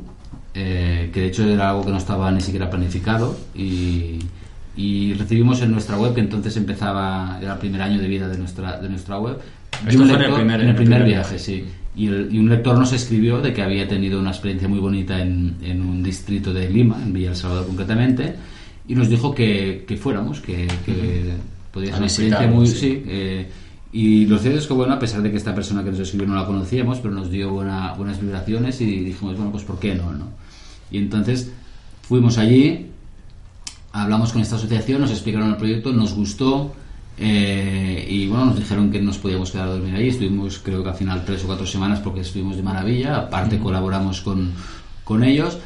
[0.54, 4.18] eh, que de hecho era algo que no estaba ni siquiera planificado, y,
[4.76, 8.36] y recibimos en nuestra web, que entonces empezaba, era el primer año de vida de
[8.38, 9.38] nuestra, de nuestra web.
[9.86, 11.38] Esto fue en el primer- en el primer primer viaje, viaje.
[11.38, 11.64] sí.
[11.96, 15.20] Y, el- y un lector nos escribió de que había tenido una experiencia muy bonita
[15.20, 18.34] en, en un distrito de Lima, en Villa El Salvador concretamente,
[18.88, 21.32] y nos dijo que, que fuéramos, que, que
[21.72, 22.66] podía A ser una experiencia muy...
[22.66, 22.76] sí.
[22.76, 23.50] sí, eh,
[23.92, 26.28] y lo cierto es que, bueno, a pesar de que esta persona que nos escribió
[26.28, 29.96] no la conocíamos, pero nos dio buena- buenas vibraciones y dijimos, bueno, pues ¿por qué
[29.96, 30.12] no?
[30.12, 30.26] no?
[30.92, 31.50] Y entonces
[32.02, 32.86] fuimos allí,
[33.92, 36.72] hablamos con esta asociación, nos explicaron el proyecto, nos gustó
[37.22, 40.08] eh, y, bueno, nos dijeron que nos podíamos quedar a dormir ahí.
[40.08, 43.16] Estuvimos, creo que al final, tres o cuatro semanas porque estuvimos de maravilla.
[43.16, 44.52] Aparte, colaboramos con,
[45.04, 45.58] con ellos.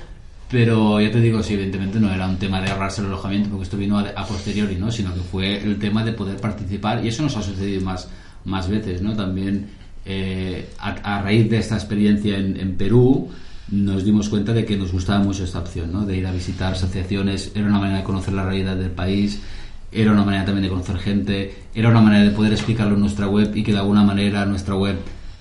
[0.51, 3.65] Pero ya te digo, sí, evidentemente no era un tema de ahorrarse el alojamiento, porque
[3.65, 4.91] esto vino a, a posteriori, ¿no?
[4.91, 8.09] Sino que fue el tema de poder participar, y eso nos ha sucedido más,
[8.45, 9.17] más veces, ¿no?
[9.17, 9.69] También
[10.05, 13.31] eh, a, a raíz de esta experiencia en, en Perú,
[13.71, 16.05] nos dimos cuenta de que nos gustaba mucho esta opción, ¿no?
[16.05, 19.41] De ir a visitar asociaciones, era una manera de conocer la realidad del país,
[19.95, 23.29] era una manera también de conocer gente, era una manera de poder explicarlo en nuestra
[23.29, 24.97] web y que de alguna manera nuestra web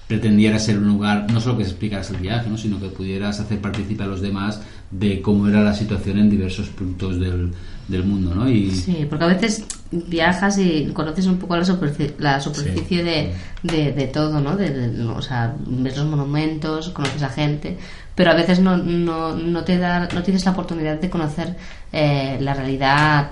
[0.07, 2.57] pretendiera ser un lugar, no solo que explicaras el viaje, ¿no?
[2.57, 4.61] sino que pudieras hacer participar a los demás
[4.91, 7.51] de cómo era la situación en diversos puntos del,
[7.87, 8.47] del mundo, ¿no?
[8.47, 13.33] Y Sí, porque a veces viajas y conoces un poco la superficie, la superficie de,
[13.63, 14.55] de, de todo, ¿no?
[14.55, 17.77] De, de- o sea, ves los monumentos, conoces a gente,
[18.15, 21.55] pero a veces no, no, no te da, no tienes la oportunidad de conocer
[21.91, 23.31] eh, la realidad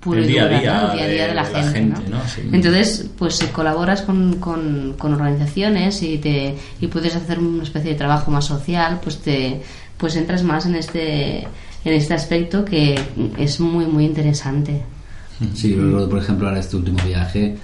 [0.00, 0.92] pura El y dura, día ¿no?
[0.92, 2.18] El día a día de de la la gente, gente, ¿no?
[2.18, 2.28] ¿no?
[2.28, 2.42] Sí.
[2.52, 7.92] Entonces, pues si colaboras con, con, con organizaciones y te y puedes hacer una especie
[7.92, 9.62] de trabajo más social, pues te
[9.96, 11.40] pues entras más en este
[11.84, 12.98] en este aspecto que
[13.38, 14.82] es muy muy interesante.
[15.54, 17.56] Sí, luego, por ejemplo, ahora este último viaje,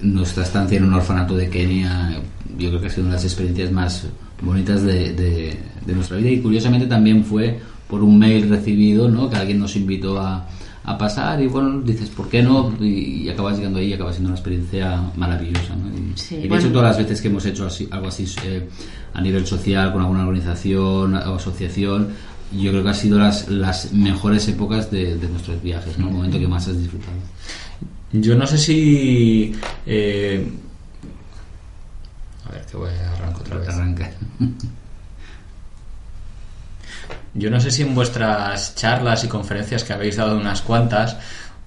[0.00, 2.18] nuestra estancia en un orfanato de Kenia,
[2.56, 4.06] yo creo que ha sido una de las experiencias más
[4.42, 9.28] bonitas de, de- de nuestra vida y curiosamente también fue por un mail recibido, ¿no?
[9.30, 10.46] Que alguien nos invitó a,
[10.84, 12.72] a pasar y bueno, dices, ¿por qué no?
[12.80, 15.88] Y, y acabas llegando ahí y acaba siendo una experiencia maravillosa, ¿no?
[15.88, 16.62] Y, Sí, y de bueno.
[16.62, 18.68] hecho todas las veces que hemos hecho así, algo así eh,
[19.14, 22.08] a nivel social con alguna organización o asociación,
[22.52, 26.08] yo creo que ha sido las, las mejores épocas de, de nuestros viajes, ¿no?
[26.08, 27.12] El momento que más has disfrutado.
[28.12, 29.52] Yo no sé si...
[29.86, 30.46] eh,
[32.50, 33.68] A ver, que voy a arrancar otra vez.
[33.68, 34.10] Arranca.
[37.34, 41.16] Yo no sé si en vuestras charlas y conferencias que habéis dado unas cuantas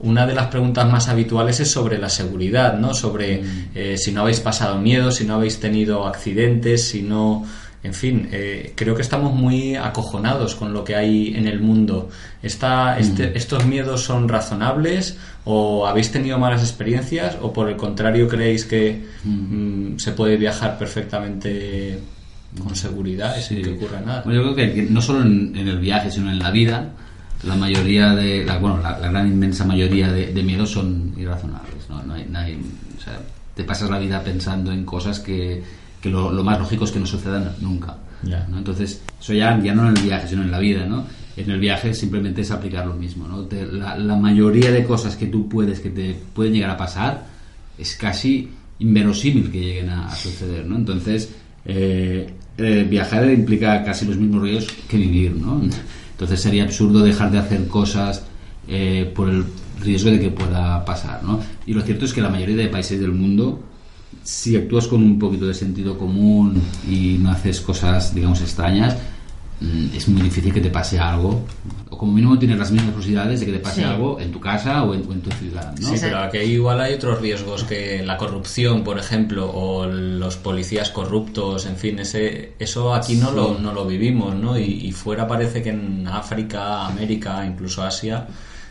[0.03, 2.93] una de las preguntas más habituales es sobre la seguridad, ¿no?
[2.93, 3.41] Sobre
[3.73, 7.45] eh, si no habéis pasado miedo, si no habéis tenido accidentes, si no...
[7.83, 12.09] En fin, eh, creo que estamos muy acojonados con lo que hay en el mundo.
[12.41, 18.29] Está, este- ¿Estos miedos son razonables o habéis tenido malas experiencias o por el contrario
[18.29, 21.99] creéis que mm, se puede viajar perfectamente
[22.63, 24.21] con seguridad sin que ocurra nada?
[24.23, 26.89] Bueno, yo creo que, que no solo en, en el viaje, sino en la vida,
[27.43, 31.89] la mayoría de, la, bueno, la, la gran inmensa mayoría de, de miedos son irrazonables.
[31.89, 32.01] ¿no?
[32.03, 32.61] No hay, no hay-
[32.97, 33.19] o sea,
[33.55, 35.61] te pasas la vida pensando en cosas que,
[36.03, 37.95] que lo, lo más lógico es que no sucedan nunca.
[38.23, 38.45] Ya.
[38.49, 38.57] ¿no?
[38.57, 41.05] Entonces, eso ya, ya no en el viaje, sino en la vida, ¿no?
[41.35, 43.41] En el viaje simplemente es aplicar lo mismo, ¿no?
[43.43, 47.25] Te- la, la mayoría de cosas que tú puedes, que te pueden llegar a pasar,
[47.77, 48.49] es casi
[48.79, 50.75] inverosímil que lleguen a, a suceder, ¿no?
[50.75, 51.33] Entonces,
[51.65, 55.61] eh, eh, viajar implica casi los mismos riesgos que vivir, ¿no?
[56.11, 58.23] Entonces sería absurdo dejar de hacer cosas
[58.67, 59.43] eh, por el
[59.81, 61.39] riesgo de que pueda pasar, ¿no?
[61.65, 63.63] Y lo cierto es que la mayoría de países del mundo
[64.23, 68.95] si actúas con un poquito de sentido común y no haces cosas, digamos, extrañas,
[69.59, 71.45] mm, es muy difícil que te pase algo.
[71.89, 73.83] O como mínimo tienes las mismas posibilidades de que te pase Sí.
[73.83, 75.87] algo en tu casa o en, o en tu ciudad, ¿no?
[75.89, 80.37] Sí, Sí, pero aquí igual hay otros riesgos que la corrupción, por ejemplo, o los
[80.37, 84.57] policías corruptos, en fin, ese, eso aquí no, lo, no lo vivimos, ¿no?
[84.57, 88.25] Y, y fuera parece que en África, América, incluso Asia,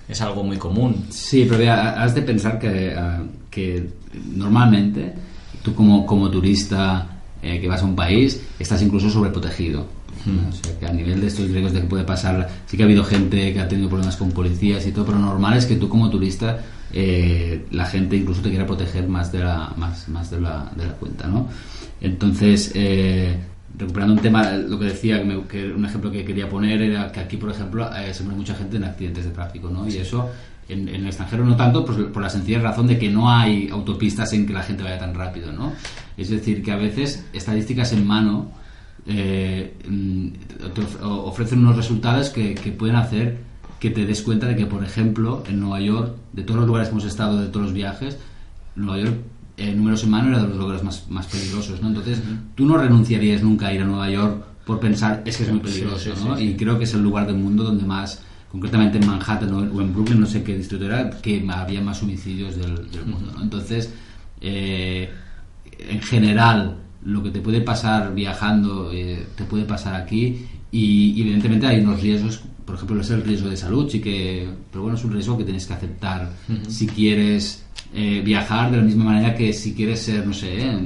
[0.09, 1.05] es algo muy común.
[1.11, 3.89] Sí, pero ya has de pensar que, ah, que
[4.35, 5.15] normalmente
[5.63, 7.07] tú como, como turista
[7.43, 9.87] eh, que vas a un país estás incluso sobreprotegido.
[10.27, 10.49] ¿no?
[10.49, 12.87] O sea, que a nivel de estos riesgos de que puede pasar, sí que ha
[12.87, 15.89] habido gente que ha tenido problemas con policías y todo, pero normal es que tú
[15.89, 16.61] como turista
[16.93, 20.87] eh, la gente incluso te quiera proteger más de la, más, más de la, de
[20.87, 21.49] la cuenta, ¿no?
[22.01, 23.37] Entonces, eh,
[23.79, 27.11] recuperando un tema, lo que decía, que, me- que un ejemplo que quería poner era
[27.11, 29.89] que aquí, por ejemplo, eh, se muere mucha gente en accidentes de tráfico, ¿no?
[29.89, 30.29] Y eso
[30.69, 33.69] en, en el extranjero no tanto, pues, por la sencilla razón de que no hay
[33.71, 35.73] autopistas en que la gente vaya tan rápido, ¿no?
[36.17, 38.51] Es decir, que a veces estadísticas en mano
[39.07, 39.75] eh,
[41.03, 43.39] ofrecen unos resultados que, que pueden hacer
[43.81, 46.89] que te des cuenta de que, por ejemplo, en Nueva York, de todos los lugares
[46.89, 48.17] que hemos estado, de todos los viajes,
[48.77, 49.17] Nueva York,
[49.57, 51.89] eh, números en mano, era de los lugares más, más peligrosos, ¿no?
[51.89, 52.21] Entonces,
[52.55, 55.59] tú no renunciarías nunca a ir a Nueva York por pensar, es que es muy
[55.59, 56.37] peligroso, Sí, sí, ¿no?
[56.37, 58.23] sí, Y creo que es el lugar del mundo donde más,
[58.53, 62.55] concretamente en Manhattan o en, Brooklyn, no sé qué distrito era, que había más homicidios
[62.55, 63.43] del, del mundo, ¿no?
[63.43, 63.91] Entonces,
[64.43, 65.11] eh,
[65.79, 71.23] en general, lo que te puede pasar viajando, eh, te puede pasar aquí y, y
[71.23, 74.99] evidentemente hay unos riesgos, por ejemplo, es el riesgo de salud, sí que, pero bueno,
[74.99, 76.31] es un riesgo que tienes que aceptar
[76.69, 80.79] si quieres eh, viajar de la misma manera que si quieres ser, no sé,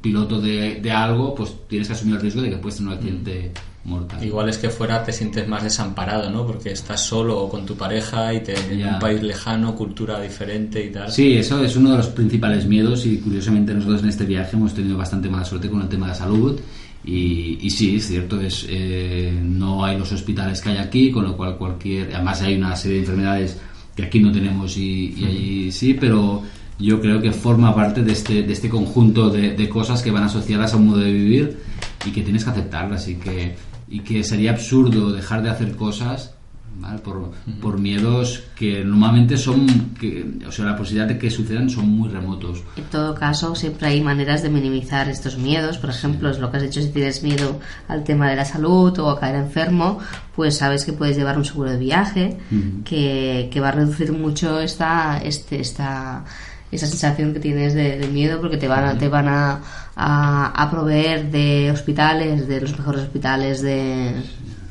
[0.00, 2.98] piloto de, de algo, pues tienes que asumir el riesgo de que puedes tener un
[2.98, 3.52] accidente
[3.88, 4.22] mortal.
[4.24, 6.46] Igual es que fuera te sientes más desamparado, ¿no?
[6.46, 10.84] Porque estás solo o con tu pareja y te, en un país lejano, cultura diferente
[10.84, 11.10] y tal.
[11.10, 14.74] Sí, eso es uno de los principales miedos y curiosamente nosotros en este viaje hemos
[14.74, 16.60] tenido bastante mala suerte con el tema de salud
[17.04, 21.24] y, y sí, es cierto, es, eh, no hay los hospitales que hay aquí, con
[21.24, 23.58] lo cual cualquier, además hay una serie de enfermedades
[23.94, 26.42] que aquí no tenemos y, y allí sí, pero
[26.78, 30.24] yo creo que forma parte de este, de este conjunto de, de cosas que van
[30.24, 31.58] asociadas a un modo de vivir
[32.06, 33.56] y que tienes que aceptarlas y que,
[33.90, 36.34] y que sería absurdo dejar de hacer cosas
[36.80, 36.98] ¿vale?
[36.98, 41.88] por, por miedos que normalmente son, que, o sea, la posibilidad de que sucedan son
[41.88, 42.62] muy remotos.
[42.76, 45.78] En todo caso, siempre hay maneras de minimizar estos miedos.
[45.78, 48.98] Por ejemplo, es lo que has dicho, si tienes miedo al tema de la salud
[48.98, 49.98] o a caer enfermo,
[50.34, 52.38] pues sabes que puedes llevar un seguro de viaje
[52.84, 56.24] que, que va a reducir mucho esta, este, esta,
[56.70, 59.60] esa sensación que tienes de, de miedo porque te van a, te van a,
[59.96, 64.08] a, a proveer de hospitales, de los mejores hospitales de,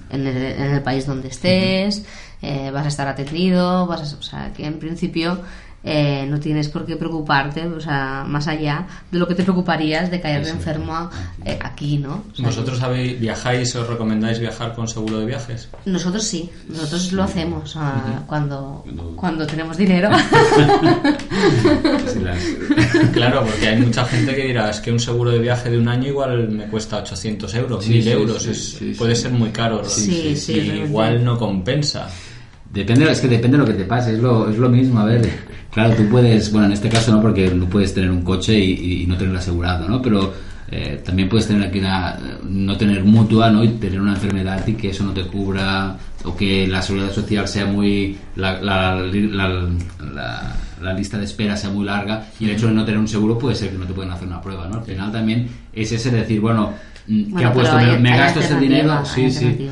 [0.10, 2.04] en, el, en el país donde estés,
[2.41, 5.39] eh, vas a estar atendido, vas a- o sea, que en principio
[5.89, 10.11] eh, no tienes por qué preocuparte, o sea, más allá de lo que te preocuparías
[10.11, 11.09] de caer enfermo
[11.45, 12.23] eh, aquí, ¿no?
[12.33, 15.69] O sea, ¿Vosotros habéis, viajáis, os recomendáis viajar con seguro de viajes?
[15.85, 18.83] Nosotros sí, nosotros lo hacemos ah, cuando,
[19.15, 20.09] cuando tenemos dinero.
[22.13, 25.69] Sí, las- Claro, porque hay mucha gente que dirá, es que un seguro de viaje
[25.69, 28.93] de un año igual me cuesta 800 euros, Sí, 1000 sí, euros, sí, es- sí,
[28.97, 29.23] puede sí.
[29.23, 29.83] ser muy caro.
[29.85, 30.88] Sí, sí, y realmente.
[30.89, 32.09] igual no compensa.
[32.74, 35.05] Depende, es que depende de lo que te pase, es lo, es lo mismo, a
[35.05, 35.28] ver,
[35.72, 39.03] claro, tú puedes, bueno, en este caso no, porque no puedes tener un coche y,
[39.03, 40.01] y no tenerlo asegurado, ¿no?
[40.01, 40.34] Pero
[40.70, 43.63] eh, también puedes tener aquí una, no tener mutua, ¿no?
[43.63, 45.95] Y tener una enfermedad y que eso no te cubra,
[46.26, 48.95] o que la seguridad social sea muy, la, la,
[50.82, 53.38] la, lista de espera sea muy larga, y el hecho de no tener un seguro
[53.38, 54.80] puede ser que no te puedan hacer una prueba, ¿no?
[54.80, 56.74] Al final también es ese de decir, bueno,
[57.07, 57.78] mm, ¿qué Bueno, ha puesto?
[57.78, 59.05] hay- ¿Me hay gasto ese dinero?
[59.05, 59.70] Sí, sí.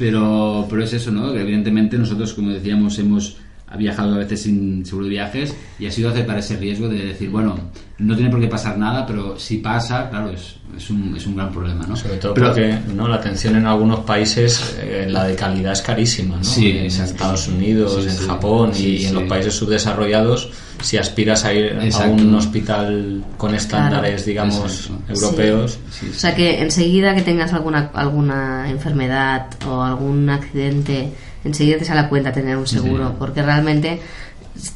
[0.00, 1.30] Pero, pero es eso, ¿no?
[1.30, 3.36] Que evidentemente nosotros, como decíamos, hemos
[3.70, 7.06] ha viajado a veces sin seguro de viajes y ha sido aceptar ese riesgo de
[7.06, 7.56] decir, bueno,
[7.98, 11.36] no tiene por qué pasar nada, pero si pasa, claro, es, es, un, es un
[11.36, 11.94] gran problema, ¿no?
[11.94, 13.06] Sobre todo Pero- porque ¿no?
[13.06, 16.42] la atención en algunos países, eh, la de calidad es carísima, ¿no?
[16.44, 17.12] Sí, en exacto.
[17.12, 18.24] Estados Unidos, Sí, en sí.
[18.26, 20.50] Japón Sí, y en los países subdesarrollados,
[20.82, 25.12] si aspiras a ir a un hospital con estándares, digamos, Exacto.
[25.26, 31.12] europeos, Sí, O sea que enseguida que tengas alguna alguna enfermedad o algún accidente,
[31.44, 34.00] enseguida te sale a cuenta tener un seguro, porque realmente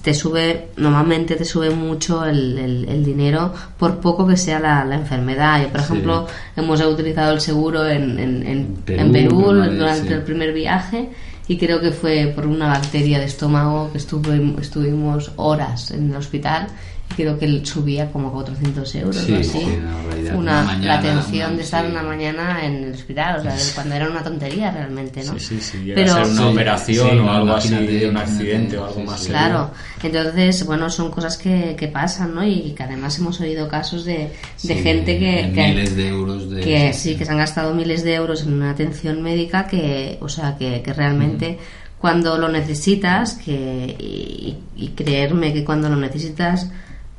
[0.02, 4.84] te sube, normalmente te sube mucho el, el- el dinero por poco que sea la,
[4.84, 5.60] la enfermedad.
[5.62, 5.86] Yo, por Sí.
[5.92, 9.42] ejemplo, hemos utilizado el seguro en, en, en- Perú, en Perú
[9.76, 10.12] durante sí.
[10.14, 11.10] el primer viaje
[11.48, 16.16] y creo que fue por una bacteria de estómago que estuve, estuvimos horas en el
[16.16, 16.68] hospital
[17.16, 19.48] creo que subía como 400 euros Sí, o así.
[19.50, 20.34] sí, una barbaridad.
[20.34, 21.90] Una- Una mañana, la atención una- de estar sí.
[21.92, 25.38] una mañana en el hospital, o sea, de cuando era una tontería realmente, ¿no?
[25.38, 28.16] sí, sí, sí, Pero- a ser una Sí, operación sí, o algo así de un
[28.16, 29.32] accidente o algo sí, más serio.
[29.38, 29.70] Claro,
[30.02, 32.44] entonces, bueno, son cosas que, que pasan, ¿no?
[32.44, 36.50] Y que además hemos oído casos de, de Sí, gente que, que- miles de euros
[36.50, 40.18] de que sí, que se han gastado miles de euros en una atención médica que,
[40.20, 41.58] o sea, que, que realmente
[41.98, 46.70] cuando lo necesitas, que, y, y creerme que cuando lo necesitas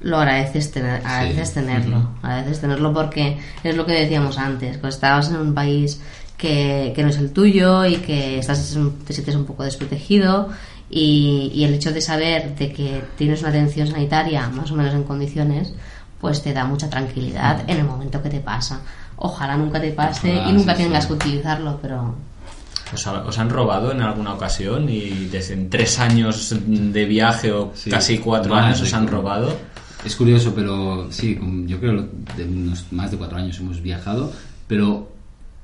[0.02, 5.30] lo agradeces, tener, agradeces tenerlo, agradeces tenerlo porque es lo que decíamos antes, cuando estabas
[5.30, 6.02] en un país
[6.38, 8.78] que, que no es el tuyo y que estás
[9.08, 10.50] te sientes un poco desprotegido
[10.89, 14.93] y, y el hecho de saber de que tienes una atención sanitaria más o menos
[14.93, 15.74] en condiciones
[16.20, 18.82] pues te da mucha tranquilidad en el momento que te pasa
[19.16, 21.08] ojalá nunca te pase Ojalá, y nunca sí, tengas sí.
[21.08, 22.16] que utilizarlo pero
[22.93, 27.52] ¿Os, ha- os han robado en alguna ocasión y desde en tres años de viaje
[27.52, 29.58] o Sí, casi cuatro años os han robado?
[30.06, 33.82] Es curioso, pero sí, como yo creo que de unos más de cuatro años hemos
[33.82, 34.32] viajado,
[34.68, 35.12] pero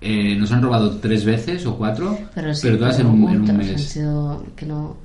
[0.01, 3.35] eh, nos han robado tres veces o cuatro, pero sí todas en un, en un
[3.41, 3.83] hurtos han mes.
[3.83, 4.97] sido que no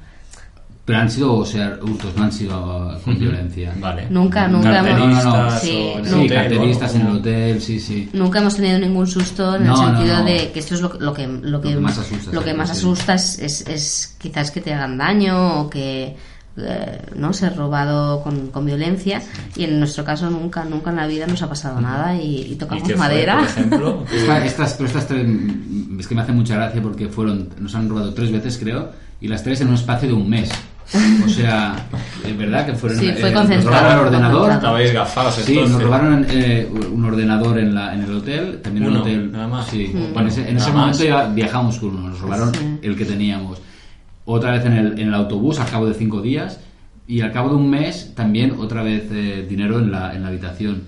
[0.86, 3.74] Pero han sido, o sea, hurtos, no han sido con violencia.
[3.78, 4.06] Vale.
[4.08, 5.46] Nunca, nunca hemos- No, no, no.
[5.48, 8.08] o Sí, en el Sí, hotel o carteristas algo en el como- hotel, sí, sí.
[8.14, 10.24] Nunca hemos tenido ningún susto en No, el sentido no.
[10.24, 12.70] de que esto es lo, lo que lo que, que más asusta, lo que más
[12.70, 16.16] asusta es, es, es quizás que te hagan daño o que
[16.58, 19.20] eh, no ser robado con, con violencia
[19.56, 22.52] y en nuestro caso nunca nunca en la vida nos ha pasado nada y, y
[22.52, 24.04] ¿Y tocamos qué fue, madera por ejemplo?
[24.12, 27.74] Esta- estas, pero estas tres, mm, es que me hace mucha gracia porque fueron, nos
[27.74, 28.90] han robado tres veces, creo,
[29.20, 30.50] y las tres en un espacio de un mes.
[31.24, 31.74] O sea,
[32.24, 33.00] es verdad que fueron.
[33.00, 34.38] Sí, fue eh, nos robaron el ordenador.
[34.42, 34.54] concentrado.
[34.54, 38.90] Estabais gafados Sí, nos robaron eh, un ordenador en, la, en el hotel, también en
[38.90, 39.32] el Uno, hotel.
[39.32, 39.66] nada más.
[39.66, 40.12] Sí, Mm.
[40.14, 42.78] bueno, en ese, en momento ya viajamos con uno, nos robaron Sí.
[42.82, 43.58] el que teníamos.
[44.26, 46.60] Otra vez en el, en el autobús al cabo de cinco días
[47.08, 50.28] y al cabo de un mes también otra vez eh, dinero en la, en la
[50.28, 50.82] habitación.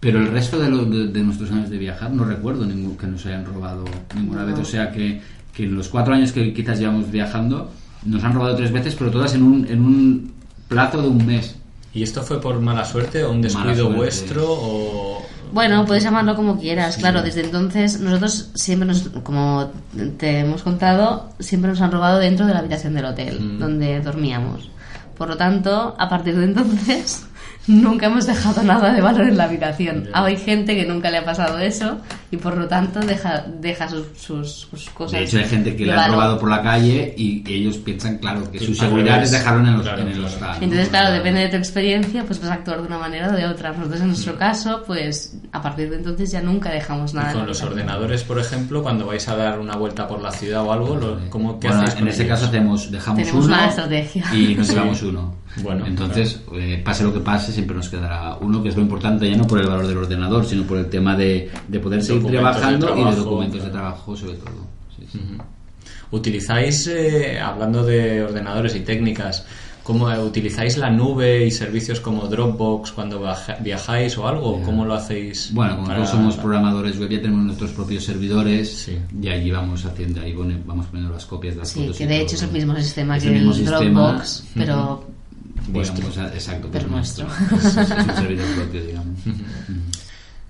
[0.00, 3.06] Pero el resto de, lo- de, de nuestros años de viajar no recuerdo ningún, que
[3.06, 3.84] nos hayan robado
[4.16, 4.58] ninguna vez.
[4.58, 5.20] O sea que,
[5.52, 7.70] que en los cuatro años que quizás llevamos viajando
[8.06, 10.32] nos han robado tres veces, pero todas en un, en un
[10.68, 11.56] plazo de un mes.
[11.92, 15.19] ¿Y esto fue por mala suerte o un descuido vuestro o...?
[15.52, 19.70] Bueno, puedes llamarlo como quieras, claro, desde entonces nosotros siempre nos, como
[20.18, 23.58] te hemos contado, siempre nos han robado dentro de la habitación del hotel Mm.
[23.58, 24.70] donde dormíamos.
[25.16, 27.26] Por lo tanto, a partir de entonces
[27.66, 30.04] nunca hemos dejado nada de valor en la habitación.
[30.04, 30.24] Ya.
[30.24, 31.98] Hay gente que nunca le ha pasado eso
[32.30, 35.20] y por lo tanto deja, deja sus, sus, sus cosas.
[35.20, 36.12] De hecho, hay gente que le valor.
[36.16, 39.32] robado por la calle y ellos piensan, claro, que Sí, su seguridad revés.
[39.32, 40.28] es dejarlo en el, Claro, en el claro.
[40.28, 40.48] hostal.
[40.58, 40.64] ¿no?
[40.64, 43.32] Entonces, O claro, depende de tu experiencia, pues vas a actuar de una manera o
[43.32, 43.72] de otra.
[43.72, 47.32] Nosotros, en nuestro caso, pues a partir de entonces ya nunca dejamos nada.
[47.32, 50.62] Y con los ordenadores, por ejemplo, cuando vais a dar una vuelta por la ciudad
[50.64, 52.38] o algo, lo- ¿cómo, ¿qué Bueno, hacéis en ese ellos?
[52.38, 54.24] caso hacemos, dejamos Tenemos uno una estrategia.
[54.34, 55.40] y nos llevamos uno.
[55.62, 59.30] Bueno, Entonces, eh, pase lo que pase, siempre nos quedará uno, que es lo importante
[59.30, 62.22] ya no por el valor del ordenador, sino por el tema de, de poder seguir
[62.22, 64.66] Documentos de trabajando y de trabajo, documentos de trabajo sobre todo.
[64.96, 65.20] Sí, sí.
[66.10, 69.44] ¿Utilizáis, eh, hablando de ordenadores y técnicas,
[69.84, 74.60] ¿cómo, eh, ¿utilizáis la nube y servicios como Dropbox cuando baja- viajáis o algo?
[74.62, 75.50] ¿Cómo lo hacéis?
[75.54, 78.98] Bueno, como para- nosotros somos programadores web, ya tenemos nuestros propios servidores Sí.
[79.22, 80.32] y allí vamos haciendo, ahí
[80.66, 81.98] vamos poniendo las copias de las Sí, fotos.
[81.98, 82.22] que de todo.
[82.24, 84.44] hecho es el mismo sistema Es que el el, mismo sistema, Dropbox,
[85.72, 87.26] pero digamos, exacto, Pero pues nuestro.
[87.26, 89.18] Es, es un propio, digamos.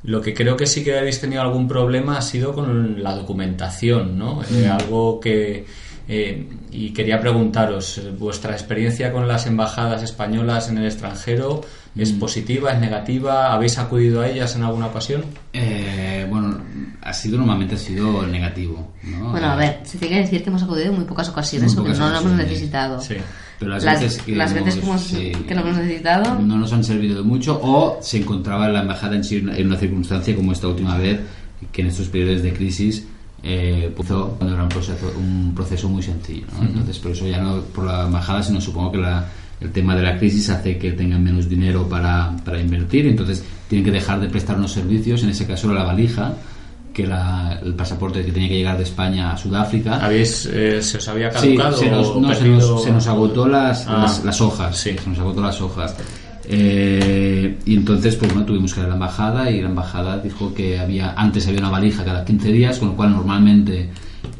[0.02, 4.18] Lo que creo que sí que habéis tenido algún problema ha sido con la documentación,
[4.18, 4.40] ¿no?
[4.50, 5.66] Eh, algo que...
[6.08, 11.60] eh, y quería preguntaros, eh, ¿vuestra experiencia con las embajadas españolas en el extranjero
[11.96, 13.52] es positiva, es negativa?
[13.52, 15.22] ¿Habéis acudido a ellas en alguna ocasión?
[15.52, 16.58] Eh, bueno,
[17.02, 19.32] ha sido normalmente ha sido negativo, ¿no?
[19.32, 21.74] bueno, a Eh, ver, se tiene que decir que hemos acudido en muy pocas ocasiones
[21.74, 23.00] Muy porque pocas no lo hemos ocasiones, necesitado.
[23.02, 23.16] Sí.
[23.60, 26.56] Pero las, Las, veces que las veces que, hemos- sí, que lo hemos necesitado, no
[26.56, 30.34] nos han servido de mucho o se encontraba la embajada en sí en una circunstancia
[30.34, 31.20] como esta última vez
[31.70, 33.06] que en estos periodos de crisis
[33.42, 36.46] eh, puso cuando era un proceso, un proceso muy sencillo.
[36.58, 36.66] ¿no?
[36.68, 39.26] Entonces, por eso ya no por la embajada, sino supongo que la,
[39.60, 43.84] el tema de la crisis hace que tengan menos dinero para, para invertir, entonces tienen
[43.84, 46.32] que dejar de prestar unos servicios, en ese caso la valija,
[46.92, 50.04] que la, el pasaporte que tenía que llegar de España a Sudáfrica.
[50.04, 51.76] ¿Habéis, eh, ¿Se os había Sí, caducado?
[51.76, 53.98] se nos, o no, se nos- se nos agotó las, Ah.
[54.02, 54.76] las, las hojas.
[54.76, 54.96] Sí.
[55.02, 55.94] Se nos agotó las hojas.
[56.52, 60.52] Eh, y entonces, pues bueno, tuvimos que ir a la embajada y la embajada dijo
[60.52, 63.88] que había antes había una valija cada 15 días, con lo cual normalmente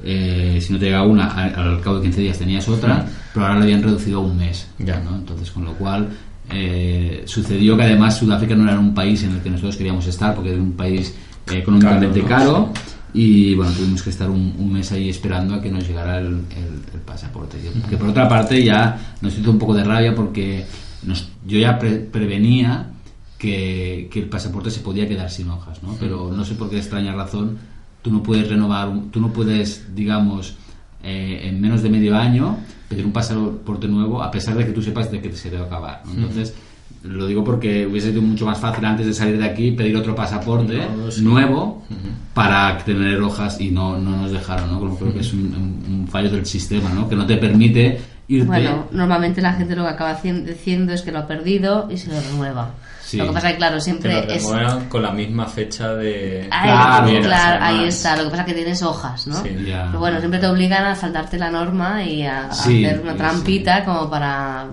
[0.05, 3.47] eh, si no te llegaba una, al, al cabo de 15 días tenías otra, pero
[3.47, 4.67] ahora la habían reducido a un mes.
[4.79, 4.99] Ya.
[5.01, 5.15] ¿no?
[5.17, 6.09] Entonces, con lo cual
[6.51, 10.35] eh, sucedió que además Sudáfrica no era un país en el que nosotros queríamos estar,
[10.35, 11.15] porque era un país
[11.53, 12.65] económicamente Caro, ¿no?
[12.67, 12.73] caro.
[13.13, 16.27] Y bueno, tuvimos que estar un, un mes ahí esperando a que nos llegara el,
[16.27, 17.59] el- el pasaporte.
[17.59, 20.65] Que, que por otra parte ya nos hizo un poco de rabia porque
[21.03, 22.91] nos- yo ya pre- prevenía
[23.37, 25.97] que, que el pasaporte se podía quedar sin hojas, ¿no?
[25.99, 27.59] Pero no sé por qué extraña razón
[28.03, 30.55] tú no puedes renovar, tú no puedes, digamos,
[31.03, 34.83] eh, en menos de medio año pedir un pasaporte nuevo a pesar de que tú
[34.83, 36.03] sepas de que se debe acabar.
[36.07, 36.13] ¿no?
[36.13, 36.55] Entonces,
[37.03, 40.15] lo digo porque hubiese sido mucho más fácil antes de salir de aquí pedir otro
[40.15, 41.23] pasaporte No, sí.
[41.23, 41.83] nuevo
[42.35, 44.79] para tener hojas y no, no nos dejaron, ¿no?
[44.79, 47.09] Como creo que es un, fallo del sistema, ¿no?
[47.09, 48.47] Que no te permite irte...
[48.47, 52.11] Bueno, normalmente la gente lo que acaba diciendo es que lo ha perdido y se
[52.11, 52.71] lo renueva.
[53.03, 53.17] Sí.
[53.17, 54.45] Lo que pasa es que, claro, Te siempre lo es...
[54.89, 56.49] con la misma fecha de...
[56.51, 58.17] Ahí, Claro, claro, ahí está.
[58.17, 59.43] Lo que pasa es que tienes hojas, ¿no?
[59.43, 59.49] Sí.
[59.67, 59.87] Ya.
[59.87, 63.13] Pero bueno, siempre te obligan a saltarte la norma y a, a Sí, hacer una
[63.13, 64.67] sí, trampita como para...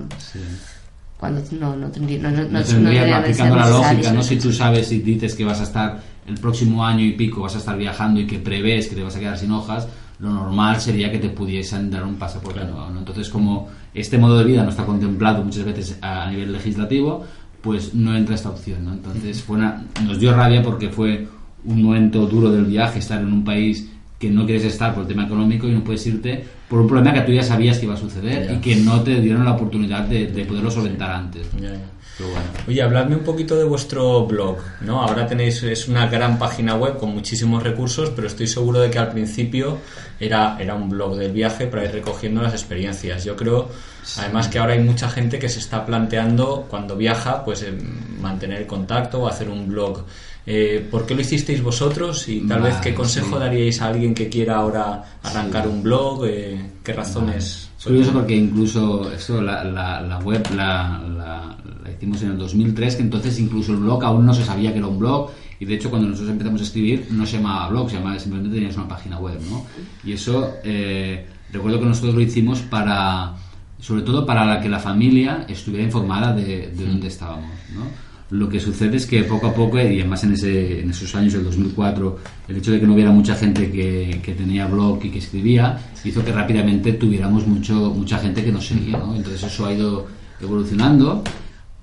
[1.20, 3.02] Cuando no, no tendría, no, no, no, tendría,
[3.34, 4.14] ser la lógica.
[4.14, 4.24] ¿no?
[4.24, 7.56] Si tú sabes y dices que vas a estar el próximo año y pico, vas
[7.56, 9.88] a estar viajando y que prevés que te vas a quedar sin hojas,
[10.20, 13.00] lo normal sería que te pudiesen dar un pasaporte nuevo, ¿no?
[13.00, 17.26] Entonces, como este modo de vida no está contemplado muchas veces a, a nivel legislativo,
[17.62, 18.94] pues no entra esta opción, ¿no?
[18.94, 21.28] Entonces, fue una- nos dio rabia porque fue
[21.66, 23.90] un momento duro del viaje, estar en un país
[24.20, 27.14] que no quieres estar por el tema económico y no puedes irte por un problema
[27.14, 28.54] que tú ya sabías que iba a suceder Ya.
[28.54, 31.48] y que no te dieron la oportunidad de, de poderlo solventar antes.
[31.60, 31.80] Ya, ya.
[32.18, 32.46] Pero bueno.
[32.68, 35.02] Oye, habladme un poquito de vuestro blog, ¿no?
[35.04, 38.98] Ahora tenéis, es una gran página web con muchísimos recursos, pero estoy seguro de que
[38.98, 39.78] al principio
[40.20, 43.24] era, era un blog del viaje para ir recogiendo las experiencias.
[43.24, 43.70] Yo creo,
[44.18, 47.78] además, que ahora hay mucha gente que se está planteando, cuando viaja, pues eh,
[48.20, 50.04] mantener el contacto o hacer un blog.
[50.50, 52.28] Eh, ¿Por qué lo hicisteis vosotros?
[52.30, 53.40] Y tal vez, ¿qué Vale, consejo sí.
[53.40, 56.24] daríais a alguien que quiera ahora arrancar un blog?
[56.26, 57.70] Eh, ¿Qué razones?
[57.78, 61.58] Es curioso porque incluso esto, la, la, la web la, la-
[61.92, 64.88] hicimos en el 2003, que entonces incluso el blog aún no se sabía que era
[64.88, 65.32] un blog.
[65.60, 68.56] Y de hecho, cuando nosotros empezamos a escribir, no se llamaba blog, se llamaba simplemente
[68.56, 69.66] tenías una página web, ¿no?
[70.04, 73.34] Y eso, eh, recuerdo que nosotros lo hicimos para,
[73.80, 78.07] sobre todo para que la familia estuviera informada de, de dónde estábamos, ¿no?
[78.30, 81.34] Lo que sucede es que poco a poco, y además en, ese, en esos años
[81.34, 82.20] del 2004,
[82.50, 86.24] el hecho de que no hubiera mucha gente que, tenía blog y que escribía, hizo
[86.26, 88.98] que rápidamente tuviéramos mucho, mucha gente que nos seguía.
[88.98, 89.16] ¿no?
[89.16, 90.08] Entonces eso ha ido
[90.42, 91.24] evolucionando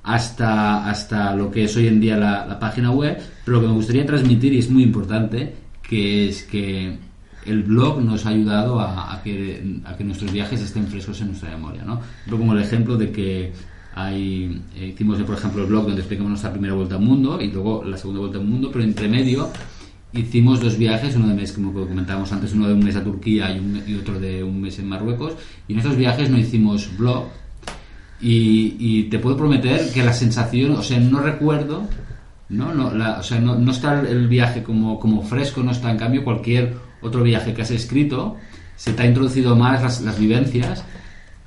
[0.03, 3.19] hasta, hasta lo que es hoy en día la, página web.
[3.45, 6.99] Pero lo que me gustaría transmitir, y es muy importante, que es que
[7.47, 9.63] el blog nos ha ayudado a, que,
[10.01, 11.85] nuestros viajes estén frescos en nuestra memoria.
[11.85, 12.03] ¿no?
[12.27, 13.53] Yo como el ejemplo de que
[13.95, 17.51] hay, eh, hicimos, por ejemplo, el blog donde explicamos nuestra primera vuelta al mundo y
[17.51, 19.49] luego la segunda vuelta al mundo, pero entre medio
[20.13, 23.55] hicimos dos viajes, uno de mes, como comentábamos antes, uno de un mes a Turquía
[23.55, 25.33] y, un- y otro de un mes en Marruecos.
[25.69, 27.25] Y en esos viajes no hicimos blog.
[28.21, 31.83] Y, y te puedo prometer que la sensación, o sea, no recuerdo,
[32.49, 32.73] ¿no?
[32.73, 35.99] no la- o sea, no, no está el viaje como, como fresco, no está en
[35.99, 38.37] cambio cualquier otro viaje que has escrito,
[38.77, 40.85] se te ha introducido más las, las vivencias,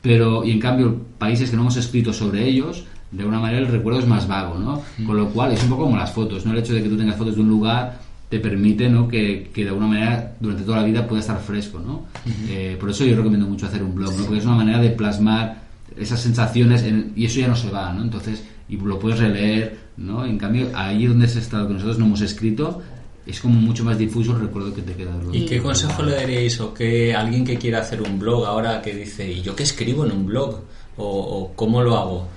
[0.07, 3.67] pero y en cambio países que no hemos escrito sobre ellos, de alguna manera el
[3.67, 4.81] recuerdo es más vago, ¿no?
[5.05, 6.53] Con lo cual es un poco como las fotos, ¿no?
[6.53, 7.99] El hecho de que tú tengas fotos de un lugar
[8.29, 9.07] te permite, ¿no?
[9.07, 12.03] Que, que de alguna manera durante toda la vida pueda estar fresco, ¿no?
[12.49, 14.23] Eh, por eso yo recomiendo mucho hacer un blog, ¿no?
[14.23, 15.63] Porque es una manera de plasmar
[15.97, 18.01] esas sensaciones en- y eso ya no se va, ¿no?
[18.03, 20.25] Entonces, y lo puedes releer, ¿no?
[20.25, 22.81] En cambio, ahí donde has estado que nosotros no hemos escrito,
[23.28, 25.11] es como mucho más difuso el recuerdo que te queda.
[25.34, 28.93] ¿Y qué consejo le daríais o que alguien que quiera hacer un blog ahora que
[28.95, 30.61] dice, ¿y yo qué escribo en un blog?
[30.97, 32.28] ¿O, o cómo lo hago?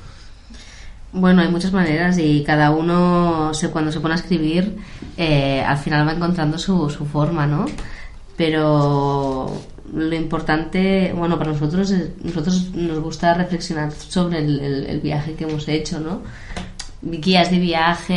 [1.13, 4.77] Bueno, hay muchas maneras y cada uno se, cuando se pone a escribir
[5.17, 7.67] eh, al final va encontrando su, su forma, ¿no?
[8.37, 9.51] Pero
[9.93, 15.35] lo importante, bueno, para nosotros, es- nosotros nos gusta reflexionar sobre el, el- el viaje
[15.35, 16.23] que hemos hecho, ¿no?
[17.03, 18.15] Guías de viaje,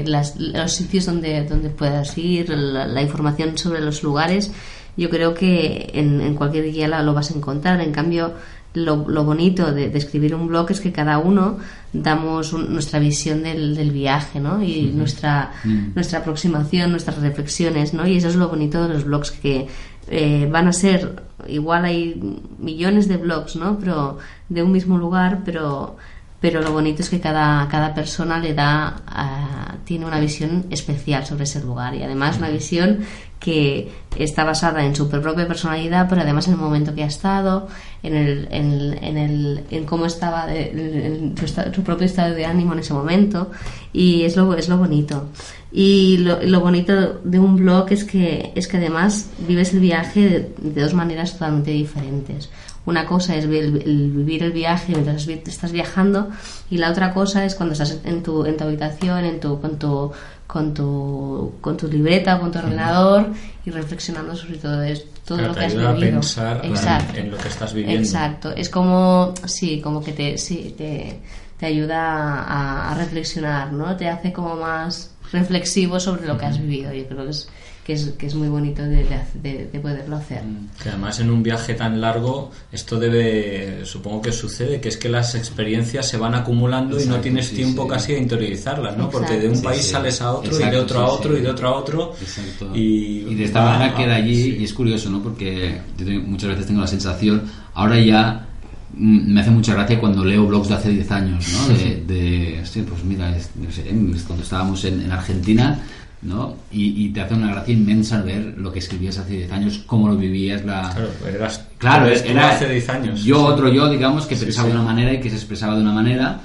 [0.00, 4.52] eh, las- los sitios donde, donde puedas ir, la, la información sobre los lugares.
[4.96, 7.80] Yo creo que en, en cualquier guía la- lo vas a encontrar.
[7.80, 8.34] En cambio,
[8.74, 11.58] lo, lo bonito de, de escribir un blog es que cada uno
[11.92, 14.62] damos un- nuestra visión del, del viaje, ¿no?
[14.62, 15.52] Y nuestra,
[15.94, 18.06] nuestra aproximación, nuestras reflexiones, ¿no?
[18.06, 19.66] Y eso es lo bonito de los blogs, que
[20.08, 21.16] eh, van a ser,
[21.48, 22.20] igual hay
[22.60, 23.76] millones de blogs, ¿no?
[23.78, 25.96] Pero de un mismo lugar, pero
[26.40, 31.24] pero lo bonito es que cada, cada persona le da ah, tiene una visión especial
[31.26, 33.00] sobre ese lugar y además una visión
[33.38, 37.68] que está basada en su propia personalidad pero además en el momento que ha estado
[38.02, 40.70] en el en, el en cómo estaba de-
[41.06, 43.50] en su, su propio estado de ánimo en ese momento.
[43.92, 45.28] Y es lo es lo bonito.
[45.72, 50.50] Y lo, lo bonito de un blog es que es que además vives el viaje
[50.58, 52.48] de dos maneras totalmente diferentes
[52.86, 56.28] una cosa es vi- el, el vivir el viaje mientras estás viajando
[56.70, 59.78] y la otra cosa es cuando estás en tu, en tu habitación, en tu, con,
[59.78, 60.12] tu,
[60.46, 63.26] con, tu, con tu libreta, con tu ordenador
[63.64, 66.12] y reflexionando sobre todo esto, todo lo te que has ayuda a vivido.
[66.12, 67.18] pensar en- Exacto.
[67.18, 68.00] en lo que estás viviendo.
[68.02, 68.52] Exacto.
[68.52, 71.18] Es como, sí, como que te, sí, te,
[71.58, 73.96] te ayuda a, a reflexionar, ¿no?
[73.96, 76.92] Te hace como más reflexivo sobre lo que has vivido.
[76.92, 77.48] Yo creo que es,
[77.86, 80.42] que es, que es muy bonito de, de, de- de poderlo hacer.
[80.82, 85.08] Que además en un viaje tan largo esto debe, supongo que sucede, que es que
[85.08, 87.88] las experiencias se van acumulando y no Exacto, tienes sí, tiempo sí.
[87.90, 89.08] casi a interiorizarlas, ¿no?
[89.08, 89.68] Porque de un Exacto.
[89.68, 89.92] país Sí, sí.
[89.92, 91.38] sales a otro y Exacto, de otro a sí, otro sí.
[91.38, 92.70] y de otro a otro Exacto.
[92.74, 94.56] y, de esta manera queda allí sí.
[94.58, 95.22] y es curioso, ¿no?
[95.22, 97.42] Porque yo tengo- muchas veces tengo la sensación,
[97.74, 98.48] ahora ya
[98.94, 101.68] mm, me hace mucha gracia cuando leo blogs de hace 10 años, ¿no?
[101.76, 103.84] De, de hostia, pues mira, es- no sé,
[104.26, 105.78] cuando estábamos en, en Argentina,
[106.26, 106.56] ¿no?
[106.70, 110.08] Y, y te hace una gracia inmensa ver lo que escribías hace 10 años, cómo
[110.08, 110.90] lo vivías, la...
[110.92, 113.24] Claro, eras, Claro, era hace 10 años.
[113.24, 113.42] yo Sí.
[113.52, 114.74] otro yo, digamos, que Sí, pensaba sí.
[114.74, 116.40] de una manera y que se expresaba de una manera.